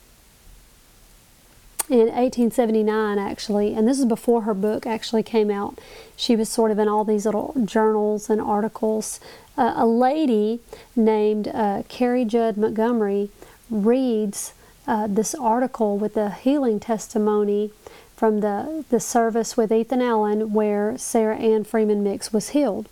in 1.88 2.06
1879 2.08 3.18
actually, 3.18 3.74
and 3.74 3.86
this 3.86 3.98
is 3.98 4.06
before 4.06 4.42
her 4.42 4.54
book 4.54 4.86
actually 4.86 5.22
came 5.22 5.50
out. 5.50 5.78
She 6.16 6.34
was 6.34 6.48
sort 6.48 6.70
of 6.70 6.78
in 6.78 6.88
all 6.88 7.04
these 7.04 7.26
little 7.26 7.54
journals 7.64 8.28
and 8.28 8.40
articles. 8.40 9.20
Uh, 9.56 9.74
a 9.76 9.86
lady 9.86 10.60
named 10.96 11.48
uh, 11.48 11.84
Carrie 11.88 12.24
Judd 12.24 12.56
Montgomery 12.56 13.30
reads 13.70 14.52
uh, 14.86 15.06
this 15.06 15.34
article 15.34 15.96
with 15.96 16.16
a 16.16 16.30
healing 16.30 16.80
testimony 16.80 17.70
from 18.16 18.40
the, 18.40 18.84
the 18.90 19.00
service 19.00 19.56
with 19.56 19.70
Ethan 19.70 20.02
Allen 20.02 20.52
where 20.52 20.96
Sarah 20.98 21.36
Ann 21.36 21.64
Freeman 21.64 22.02
Mix 22.02 22.32
was 22.32 22.50
healed. 22.50 22.88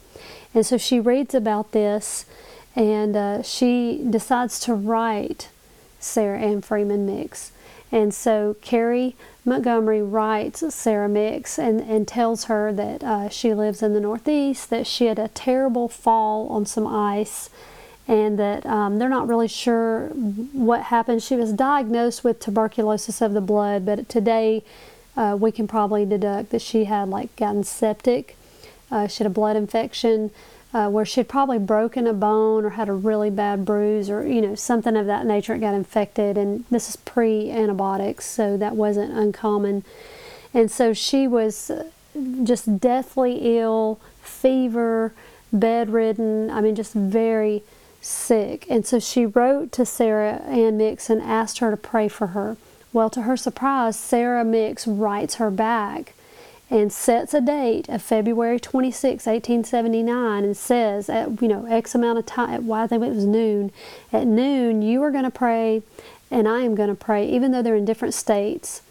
And 0.54 0.64
so 0.64 0.78
she 0.78 1.00
reads 1.00 1.34
about 1.34 1.72
this 1.72 2.24
and 2.76 3.16
uh, 3.16 3.42
she 3.42 4.04
decides 4.08 4.58
to 4.60 4.74
write 4.74 5.48
Sarah 6.00 6.40
Ann 6.40 6.60
Freeman 6.60 7.06
Mix. 7.06 7.52
And 7.92 8.12
so 8.12 8.56
Carrie 8.60 9.14
Montgomery 9.44 10.02
writes 10.02 10.74
Sarah 10.74 11.08
Mix 11.08 11.58
and, 11.58 11.80
and 11.80 12.08
tells 12.08 12.44
her 12.44 12.72
that 12.72 13.04
uh, 13.04 13.28
she 13.28 13.54
lives 13.54 13.82
in 13.82 13.92
the 13.92 14.00
Northeast, 14.00 14.70
that 14.70 14.86
she 14.86 15.06
had 15.06 15.18
a 15.18 15.28
terrible 15.28 15.88
fall 15.88 16.48
on 16.48 16.66
some 16.66 16.86
ice, 16.86 17.50
and 18.08 18.38
that 18.38 18.66
um, 18.66 18.98
they're 18.98 19.08
not 19.08 19.28
really 19.28 19.48
sure 19.48 20.08
what 20.08 20.84
happened. 20.84 21.22
She 21.22 21.36
was 21.36 21.52
diagnosed 21.52 22.24
with 22.24 22.40
tuberculosis 22.40 23.20
of 23.20 23.32
the 23.32 23.40
blood, 23.40 23.86
but 23.86 24.08
today 24.08 24.64
uh, 25.16 25.36
we 25.38 25.52
can 25.52 25.68
probably 25.68 26.04
deduct 26.04 26.50
that 26.50 26.62
she 26.62 26.84
had 26.84 27.08
like 27.08 27.34
gotten 27.36 27.62
septic 27.64 28.36
uh, 28.94 29.08
she 29.08 29.24
had 29.24 29.26
a 29.26 29.34
blood 29.34 29.56
infection 29.56 30.30
uh, 30.72 30.88
where 30.88 31.04
she 31.04 31.20
had 31.20 31.28
probably 31.28 31.58
broken 31.58 32.06
a 32.06 32.12
bone 32.12 32.64
or 32.64 32.70
had 32.70 32.88
a 32.88 32.92
really 32.92 33.28
bad 33.28 33.64
bruise 33.64 34.08
or 34.08 34.26
you 34.26 34.40
know 34.40 34.54
something 34.54 34.96
of 34.96 35.06
that 35.06 35.26
nature. 35.26 35.54
It 35.54 35.58
got 35.58 35.74
infected, 35.74 36.38
and 36.38 36.64
this 36.70 36.88
is 36.88 36.96
pre-antibiotics, 36.96 38.24
so 38.24 38.56
that 38.56 38.76
wasn't 38.76 39.12
uncommon. 39.12 39.84
And 40.52 40.70
so 40.70 40.92
she 40.92 41.26
was 41.26 41.70
uh, 41.70 41.88
just 42.44 42.78
deathly 42.78 43.58
ill, 43.58 44.00
fever, 44.22 45.12
bedridden. 45.52 46.48
I 46.50 46.60
mean, 46.60 46.76
just 46.76 46.92
very 46.92 47.64
sick. 48.00 48.64
And 48.70 48.86
so 48.86 49.00
she 49.00 49.26
wrote 49.26 49.72
to 49.72 49.84
Sarah 49.84 50.42
Ann 50.46 50.76
Mix 50.76 51.10
and 51.10 51.20
asked 51.20 51.58
her 51.58 51.70
to 51.72 51.76
pray 51.76 52.06
for 52.06 52.28
her. 52.28 52.56
Well, 52.92 53.10
to 53.10 53.22
her 53.22 53.36
surprise, 53.36 53.98
Sarah 53.98 54.44
Mix 54.44 54.86
writes 54.86 55.36
her 55.36 55.50
back 55.50 56.13
and 56.70 56.92
sets 56.92 57.34
a 57.34 57.40
date 57.40 57.88
of 57.88 58.02
February 58.02 58.58
26, 58.58 59.26
1879, 59.26 60.44
and 60.44 60.56
says, 60.56 61.08
at 61.08 61.40
you 61.42 61.48
know 61.48 61.66
X 61.66 61.94
amount 61.94 62.18
of 62.18 62.26
time. 62.26 62.50
At, 62.50 62.64
Well, 62.64 62.80
I 62.80 62.86
think 62.86 63.02
it 63.02 63.10
was 63.10 63.26
noon. 63.26 63.70
At 64.12 64.26
noon, 64.26 64.82
you 64.82 65.02
are 65.02 65.10
going 65.10 65.24
to 65.24 65.30
pray, 65.30 65.82
and 66.30 66.48
I 66.48 66.60
am 66.60 66.74
going 66.74 66.88
to 66.88 66.94
pray, 66.94 67.28
even 67.28 67.52
though 67.52 67.62
they're 67.62 67.76
in 67.76 67.84
different 67.84 68.14
states. 68.14 68.82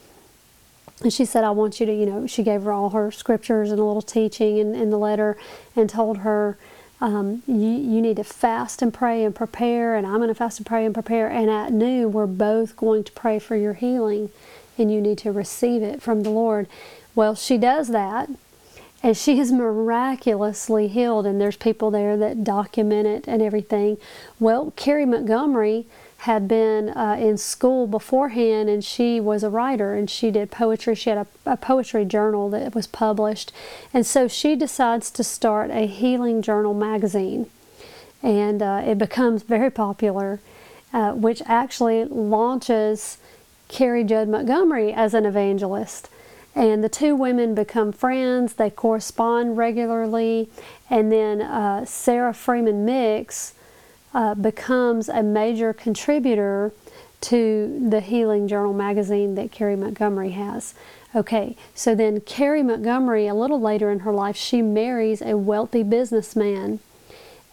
And 1.02 1.12
she 1.12 1.26
said, 1.26 1.44
I 1.44 1.50
want 1.52 1.80
you 1.80 1.86
to, 1.86 1.94
you 1.94 2.06
know, 2.06 2.28
she 2.28 2.44
gave 2.44 2.64
her 2.64 2.72
all 2.72 2.92
her 2.92 3.12
scriptures 3.12 3.72
and 3.72 3.80
a 3.80 3.84
little 3.84 4.02
teaching 4.02 4.58
in, 4.58 4.76
in 4.76 4.90
the 4.90 5.00
letter, 5.00 5.38
and 5.76 5.90
told 5.90 6.20
her. 6.20 6.58
Um, 7.02 7.44
you, 7.48 7.56
you 7.56 8.02
need 8.02 8.16
to 8.16 8.24
fast 8.24 8.82
and 8.82 8.94
pray 8.94 9.26
and 9.26 9.36
prepare, 9.36 9.98
and 9.98 10.08
I'm 10.08 10.18
going 10.18 10.30
to 10.30 10.36
fast 10.36 10.60
and 10.60 10.66
pray 10.66 10.86
and 10.86 10.94
prepare. 10.94 11.28
And 11.28 11.50
at 11.50 11.74
noon, 11.74 12.14
we're 12.14 12.28
both 12.28 12.78
going 12.78 13.04
to 13.04 13.12
pray 13.12 13.40
for 13.40 13.58
your 13.58 13.74
healing, 13.74 14.30
and 14.78 14.90
you 14.90 15.02
need 15.02 15.18
to 15.18 15.34
receive 15.34 15.84
it 15.84 16.02
from 16.02 16.24
the 16.24 16.30
Lord. 16.30 16.66
Well, 17.16 17.36
she 17.36 17.58
does 17.58 17.90
that, 17.90 18.30
and 19.04 19.16
she 19.16 19.40
is 19.40 19.52
miraculously 19.52 20.88
healed, 20.88 21.26
and 21.26 21.40
there's 21.40 21.58
people 21.58 21.92
there 21.92 22.18
that 22.18 22.44
document 22.44 23.06
it 23.06 23.26
and 23.28 23.42
everything. 23.42 23.98
Well, 24.40 24.72
Carrie 24.76 25.06
Montgomery 25.06 25.86
had 26.20 26.48
been 26.48 26.90
uh, 26.90 27.18
in 27.20 27.38
school 27.38 27.86
beforehand, 27.86 28.70
and 28.70 28.84
she 28.84 29.20
was 29.20 29.44
a 29.44 29.50
writer, 29.50 29.94
and 29.94 30.10
she 30.10 30.32
did 30.32 30.50
poetry. 30.50 30.96
She 30.96 31.10
had 31.10 31.20
a, 31.20 31.52
a 31.52 31.58
poetry 31.58 32.06
journal 32.06 32.50
that 32.52 32.74
was 32.74 32.88
published, 32.88 33.52
and 33.94 34.06
so 34.06 34.30
she 34.30 34.56
decides 34.56 35.12
to 35.12 35.24
start 35.24 35.70
a 35.70 35.86
healing 35.86 36.42
journal 36.42 36.74
magazine, 36.74 37.50
and 38.24 38.62
uh, 38.62 38.82
it 38.86 38.98
becomes 38.98 39.44
very 39.44 39.70
popular, 39.70 40.40
uh, 40.94 41.12
which 41.12 41.42
actually 41.46 42.06
launches 42.06 43.18
Carrie 43.68 44.06
Judd 44.06 44.30
Montgomery 44.30 44.94
as 44.94 45.14
an 45.14 45.26
evangelist. 45.26 46.10
And 46.56 46.84
the 46.84 46.90
two 46.90 47.16
women 47.16 47.56
become 47.56 47.92
friends, 47.92 48.54
they 48.54 48.70
correspond 48.70 49.58
regularly, 49.58 50.50
and 50.90 51.12
then 51.12 51.42
uh, 51.42 51.86
Sarah 51.86 52.34
Freeman 52.34 52.86
Mix 52.86 53.56
uh, 54.14 54.36
becomes 54.36 55.10
a 55.10 55.24
major 55.24 55.74
contributor 55.74 56.72
to 57.22 57.88
the 57.90 58.02
Healing 58.02 58.48
Journal 58.48 58.74
magazine 58.74 59.36
that 59.36 59.52
Carrie 59.52 59.76
Montgomery 59.76 60.32
has. 60.32 60.76
Okay, 61.16 61.56
so 61.74 61.96
then 61.96 62.22
Carrie 62.22 62.64
Montgomery, 62.64 63.28
a 63.28 63.34
little 63.34 63.62
later 63.62 63.92
in 63.92 64.00
her 64.00 64.12
life, 64.12 64.36
she 64.36 64.62
marries 64.62 65.22
a 65.22 65.38
wealthy 65.38 65.84
businessman. 65.84 66.80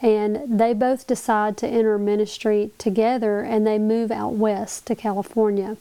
And 0.03 0.59
they 0.59 0.73
both 0.73 1.07
decide 1.07 1.59
to 1.59 1.69
enter 1.69 1.99
ministry 1.99 2.71
together 2.79 3.43
and 3.43 3.67
they 3.67 3.79
move 3.79 4.11
out 4.11 4.33
west 4.33 4.87
to 4.87 4.95
California 4.95 5.77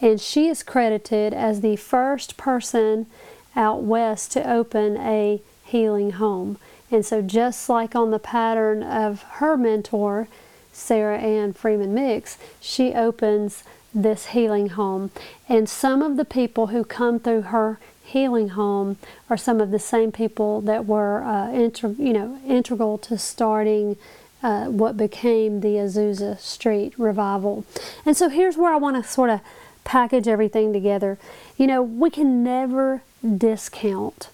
and 0.00 0.20
she 0.20 0.48
is 0.48 0.62
credited 0.62 1.32
as 1.32 1.60
the 1.60 1.76
first 1.76 2.36
person 2.36 3.06
out 3.54 3.82
west 3.82 4.32
to 4.32 4.50
open 4.50 4.96
a 4.96 5.40
healing 5.64 6.12
home. 6.12 6.58
And 6.90 7.04
so, 7.04 7.22
just 7.22 7.68
like 7.68 7.96
on 7.96 8.10
the 8.10 8.18
pattern 8.18 8.82
of 8.82 9.22
her 9.22 9.56
mentor, 9.56 10.28
Sarah 10.72 11.18
Ann 11.18 11.52
Freeman 11.52 11.94
Mix, 11.94 12.38
she 12.60 12.92
opens 12.92 13.64
this 13.94 14.26
healing 14.26 14.70
home. 14.70 15.10
And 15.48 15.68
some 15.68 16.02
of 16.02 16.16
the 16.16 16.24
people 16.24 16.68
who 16.68 16.84
come 16.84 17.18
through 17.18 17.42
her 17.42 17.78
healing 18.04 18.50
home 18.50 18.98
are 19.28 19.36
some 19.36 19.60
of 19.60 19.70
the 19.70 19.78
same 19.78 20.12
people 20.12 20.60
that 20.60 20.86
were, 20.86 21.24
uh, 21.24 21.50
you 21.50 22.12
know, 22.12 22.38
integral 22.46 22.98
to 22.98 23.18
starting 23.18 23.96
uh, 24.42 24.66
what 24.66 24.96
became 24.96 25.60
the 25.60 25.74
Azusa 25.76 26.38
Street 26.38 26.92
revival. 26.96 27.64
And 28.04 28.16
so 28.16 28.28
here's 28.28 28.56
where 28.56 28.72
I 28.72 28.76
want 28.76 29.02
to 29.02 29.10
sort 29.10 29.30
of 29.30 29.40
package 29.86 30.28
everything 30.28 30.72
together. 30.74 31.16
You 31.56 31.66
know, 31.66 31.82
we 31.82 32.10
can 32.10 32.44
never 32.44 33.02
discount 33.38 34.28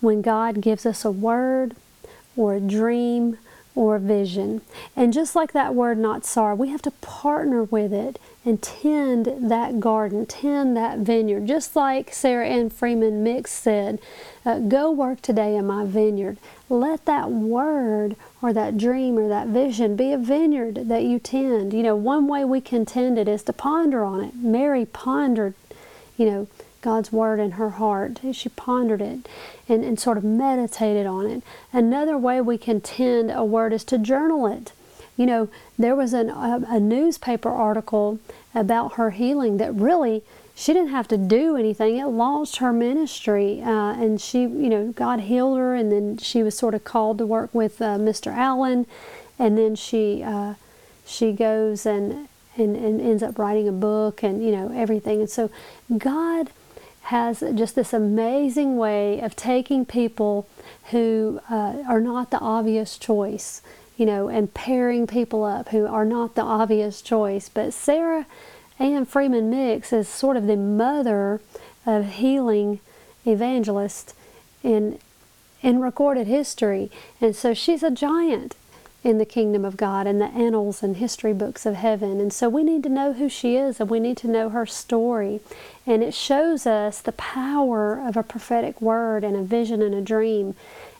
when 0.00 0.22
God 0.22 0.60
gives 0.60 0.84
us 0.84 1.04
a 1.04 1.10
word 1.10 1.76
or 2.36 2.54
a 2.54 2.60
dream 2.60 3.38
or 3.74 3.96
a 3.96 4.00
vision. 4.00 4.62
And 4.96 5.12
just 5.12 5.36
like 5.36 5.52
that 5.52 5.74
word, 5.74 5.98
natsar, 5.98 6.56
we 6.56 6.70
have 6.70 6.82
to 6.82 6.90
partner 6.90 7.62
with 7.62 7.92
it 7.92 8.18
and 8.44 8.62
tend 8.62 9.50
that 9.50 9.80
garden, 9.80 10.24
tend 10.24 10.76
that 10.76 11.00
vineyard. 11.00 11.46
Just 11.46 11.76
like 11.76 12.12
Sarah 12.14 12.46
Ann 12.46 12.70
Freeman 12.70 13.22
Mix 13.22 13.52
said, 13.52 13.98
uh, 14.46 14.58
go 14.60 14.90
work 14.90 15.20
today 15.20 15.56
in 15.56 15.66
my 15.66 15.84
vineyard. 15.84 16.38
Let 16.70 17.04
that 17.04 17.30
word 17.30 18.16
or 18.40 18.52
that 18.54 18.78
dream 18.78 19.18
or 19.18 19.28
that 19.28 19.48
vision 19.48 19.94
be 19.94 20.12
a 20.12 20.18
vineyard 20.18 20.88
that 20.88 21.02
you 21.02 21.18
tend. 21.18 21.74
You 21.74 21.82
know, 21.82 21.96
one 21.96 22.28
way 22.28 22.44
we 22.44 22.62
can 22.62 22.86
tend 22.86 23.18
it 23.18 23.28
is 23.28 23.42
to 23.44 23.52
ponder 23.52 24.04
on 24.04 24.24
it. 24.24 24.34
Mary 24.36 24.86
pondered, 24.86 25.54
you 26.16 26.24
know, 26.24 26.46
God's 26.80 27.12
word 27.12 27.40
in 27.40 27.52
her 27.52 27.70
heart. 27.70 28.20
She 28.32 28.48
pondered 28.48 29.02
it 29.02 29.28
and, 29.68 29.84
and 29.84 30.00
sort 30.00 30.16
of 30.16 30.24
meditated 30.24 31.04
on 31.04 31.26
it. 31.26 31.42
Another 31.74 32.16
way 32.16 32.40
we 32.40 32.56
can 32.56 32.80
tend 32.80 33.30
a 33.30 33.44
word 33.44 33.74
is 33.74 33.84
to 33.84 33.98
journal 33.98 34.46
it. 34.46 34.72
You 35.20 35.26
know, 35.26 35.48
there 35.78 35.94
was 35.94 36.14
an, 36.14 36.30
a, 36.30 36.64
a 36.66 36.80
newspaper 36.80 37.50
article 37.50 38.18
about 38.54 38.94
her 38.94 39.10
healing 39.10 39.58
that 39.58 39.74
really 39.74 40.22
she 40.54 40.72
didn't 40.72 40.88
have 40.92 41.08
to 41.08 41.18
do 41.18 41.58
anything. 41.58 41.98
It 41.98 42.06
launched 42.06 42.56
her 42.56 42.72
ministry, 42.72 43.60
uh, 43.60 43.92
and 44.00 44.18
she, 44.18 44.40
you 44.40 44.70
know, 44.70 44.92
God 44.92 45.20
healed 45.20 45.58
her, 45.58 45.74
and 45.74 45.92
then 45.92 46.16
she 46.16 46.42
was 46.42 46.56
sort 46.56 46.74
of 46.74 46.84
called 46.84 47.18
to 47.18 47.26
work 47.26 47.54
with 47.54 47.82
uh, 47.82 47.98
Mr. 47.98 48.32
Allen, 48.34 48.86
and 49.38 49.58
then 49.58 49.74
she 49.74 50.22
uh, 50.22 50.54
she 51.04 51.32
goes 51.32 51.84
and, 51.84 52.26
and 52.56 52.74
and 52.74 52.98
ends 52.98 53.22
up 53.22 53.38
writing 53.38 53.68
a 53.68 53.72
book, 53.72 54.22
and 54.22 54.42
you 54.42 54.52
know 54.52 54.72
everything. 54.74 55.20
And 55.20 55.28
so 55.28 55.50
God 55.98 56.48
has 57.04 57.42
just 57.54 57.74
this 57.74 57.92
amazing 57.92 58.78
way 58.78 59.20
of 59.20 59.36
taking 59.36 59.84
people 59.84 60.48
who 60.92 61.40
uh, 61.50 61.82
are 61.86 62.00
not 62.00 62.30
the 62.30 62.38
obvious 62.38 62.96
choice, 62.96 63.60
you 64.00 64.06
know, 64.06 64.28
and 64.28 64.54
pairing 64.54 65.06
people 65.06 65.44
up 65.44 65.68
who 65.68 65.86
are 65.86 66.06
not 66.06 66.34
the 66.34 66.40
obvious 66.40 67.02
choice. 67.02 67.50
But 67.50 67.74
Sarah 67.74 68.24
Ann 68.78 69.04
Freeman 69.04 69.50
Mix 69.50 69.92
is 69.92 70.08
sort 70.08 70.38
of 70.38 70.46
the 70.46 70.56
mother 70.56 71.42
of 71.84 72.14
healing 72.14 72.80
evangelist 73.26 74.14
in 74.62 74.98
in 75.60 75.82
recorded 75.82 76.26
history, 76.26 76.90
and 77.20 77.36
so 77.36 77.52
she's 77.52 77.82
a 77.82 77.90
giant 77.90 78.56
in 79.04 79.18
the 79.18 79.26
kingdom 79.26 79.66
of 79.66 79.76
God 79.76 80.06
in 80.06 80.18
the 80.18 80.26
annals 80.26 80.82
and 80.82 80.96
history 80.96 81.34
books 81.34 81.66
of 81.66 81.74
heaven. 81.74 82.20
And 82.22 82.32
so 82.32 82.48
we 82.48 82.62
need 82.62 82.82
to 82.84 82.88
know 82.88 83.12
who 83.12 83.28
she 83.28 83.56
is 83.56 83.80
and 83.80 83.90
we 83.90 84.00
need 84.00 84.16
to 84.18 84.28
know 84.28 84.48
her 84.48 84.66
story. 84.66 85.40
And 85.86 86.02
it 86.02 86.12
shows 86.14 86.66
us 86.66 87.00
the 87.00 87.12
power 87.12 87.98
of 87.98 88.16
a 88.16 88.22
prophetic 88.22 88.80
word 88.80 89.24
and 89.24 89.36
a 89.36 89.42
vision 89.42 89.80
and 89.80 89.94
a 89.94 90.02
dream 90.02 90.54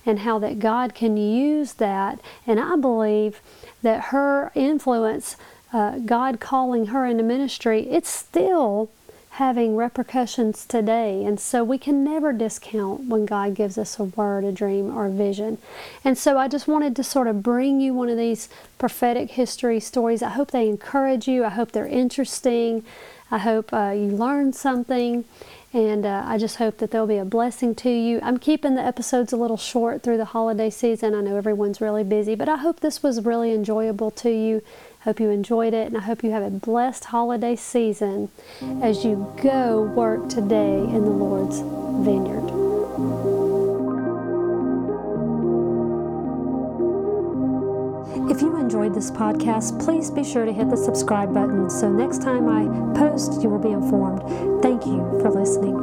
and 0.07 0.21
how 0.21 0.39
that 0.39 0.59
God 0.59 0.95
can 0.95 1.17
use 1.17 1.75
that. 1.75 2.21
And 2.47 2.59
I 2.59 2.77
believe 2.77 3.41
that 3.83 4.05
her 4.07 4.51
influence, 4.55 5.37
uh, 5.73 5.99
God 5.99 6.41
calling 6.41 6.87
her 6.87 7.07
into 7.07 7.23
ministry, 7.23 7.89
it's 7.89 8.09
still 8.09 8.91
having 9.35 9.77
repercussions 9.77 10.67
today. 10.67 11.25
And 11.25 11.39
so 11.39 11.63
we 11.63 11.79
can 11.79 12.03
never 12.03 12.33
discount 12.33 13.07
when 13.07 13.27
God 13.27 13.55
gives 13.55 13.79
us 13.79 13.99
a 13.99 14.05
word, 14.05 14.45
a 14.45 14.53
dream, 14.53 14.95
or 14.95 15.07
a 15.07 15.11
vision. 15.11 15.59
And 16.05 16.19
so 16.19 16.37
I 16.37 16.49
just 16.49 16.67
wanted 16.67 16.97
to 16.97 17.05
sort 17.05 17.29
of 17.29 17.43
bring 17.43 17.81
you 17.81 17.95
one 17.95 18.09
of 18.09 18.19
these 18.19 18.49
prophetic 18.77 19.31
history 19.33 19.81
stories. 19.81 20.23
I 20.23 20.31
hope 20.31 20.51
they 20.51 20.69
encourage 20.69 21.29
you. 21.29 21.45
I 21.45 21.51
hope 21.51 21.73
they're 21.73 21.87
interesting. 21.87 22.85
I 23.31 23.39
hope 23.39 23.73
uh, 23.73 23.93
you 23.95 24.09
learned 24.09 24.55
something. 24.55 25.25
And 25.73 26.05
uh, 26.05 26.25
I 26.27 26.37
just 26.37 26.57
hope 26.57 26.79
that 26.79 26.91
they'll 26.91 27.07
be 27.07 27.17
a 27.17 27.25
blessing 27.25 27.77
to 27.77 27.91
you. 27.91 28.19
I'm 28.25 28.39
keeping 28.39 28.75
the 28.75 28.83
episodes 28.83 29.33
a 29.33 29.37
little 29.37 29.57
short 29.57 30.03
through 30.03 30.17
the 30.17 30.25
holiday 30.25 30.69
season. 30.69 31.15
I 31.15 31.21
know 31.21 31.37
everyone's 31.37 31.81
really 31.81 32.03
busy, 32.03 32.35
but 32.35 32.49
I 32.49 32.57
hope 32.57 32.81
this 32.81 33.05
was 33.05 33.25
really 33.25 33.53
enjoyable 33.53 34.11
to 34.13 34.31
you. 34.31 34.63
Hope 35.05 35.21
you 35.21 35.31
enjoyed 35.31 35.73
it, 35.73 35.87
and 35.87 35.97
I 35.97 36.01
hope 36.01 36.25
you 36.25 36.33
have 36.33 36.43
a 36.43 36.51
blessed 36.51 37.07
holiday 37.07 37.55
season 37.55 38.31
as 38.83 39.05
you 39.05 39.33
go 39.41 39.83
work 39.83 40.29
today 40.29 40.79
in 40.79 41.05
the 41.05 41.11
Lord's 41.11 41.61
vineyard. 42.05 42.60
If 48.41 48.45
you 48.45 48.57
enjoyed 48.57 48.95
this 48.95 49.11
podcast, 49.11 49.85
please 49.85 50.11
be 50.11 50.25
sure 50.25 50.47
to 50.47 50.53
hit 50.53 50.71
the 50.71 50.77
subscribe 50.79 51.35
button 51.35 51.69
so 51.69 51.93
next 51.93 52.23
time 52.23 52.49
I 52.49 52.65
post, 52.99 53.43
you 53.43 53.51
will 53.51 53.59
be 53.59 53.69
informed. 53.69 54.23
Thank 54.63 54.87
you 54.87 54.97
for 55.21 55.29
listening. 55.29 55.77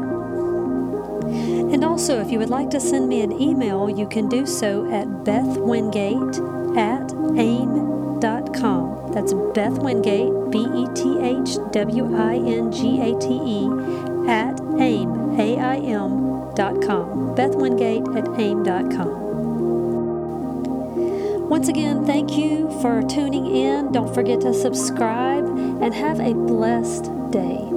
And 1.72 1.84
also, 1.84 2.20
if 2.20 2.32
you 2.32 2.40
would 2.40 2.50
like 2.50 2.72
to 2.72 2.80
send 2.80 3.08
me 3.10 3.22
an 3.22 3.32
email, 3.32 3.92
you 3.92 4.08
can 4.08 4.28
do 4.28 4.48
so 4.48 4.92
at 4.92 5.06
bethwingate 5.24 6.76
at 6.76 7.14
aim.com. 7.40 9.12
That's 9.14 9.34
Beth 9.54 9.78
Wingate, 9.78 10.50
B 10.50 10.66
E 10.66 10.88
T 10.96 11.20
H 11.22 11.60
W 11.72 12.18
I 12.18 12.38
N 12.38 12.72
G 12.72 13.00
A 13.02 13.20
T 13.20 13.28
E, 13.28 13.70
at 14.28 14.60
AIM, 14.80 15.40
A 15.40 15.60
I 15.60 15.76
M 15.76 16.56
dot 16.56 16.82
com. 16.82 17.36
Beth 17.36 17.54
Wingate 17.54 18.18
at 18.18 18.28
AIM 18.40 18.64
dot 18.64 18.90
com. 18.90 19.27
Once 21.50 21.70
again, 21.70 22.06
thank 22.06 22.38
you 22.38 22.70
for 22.82 23.02
tuning 23.04 23.48
in. 23.48 23.92
Don't 23.92 24.14
forget 24.14 24.42
to 24.42 24.54
subscribe 24.54 25.46
and 25.82 25.94
have 25.94 26.20
a 26.20 26.34
blessed 26.34 27.06
day. 27.32 27.77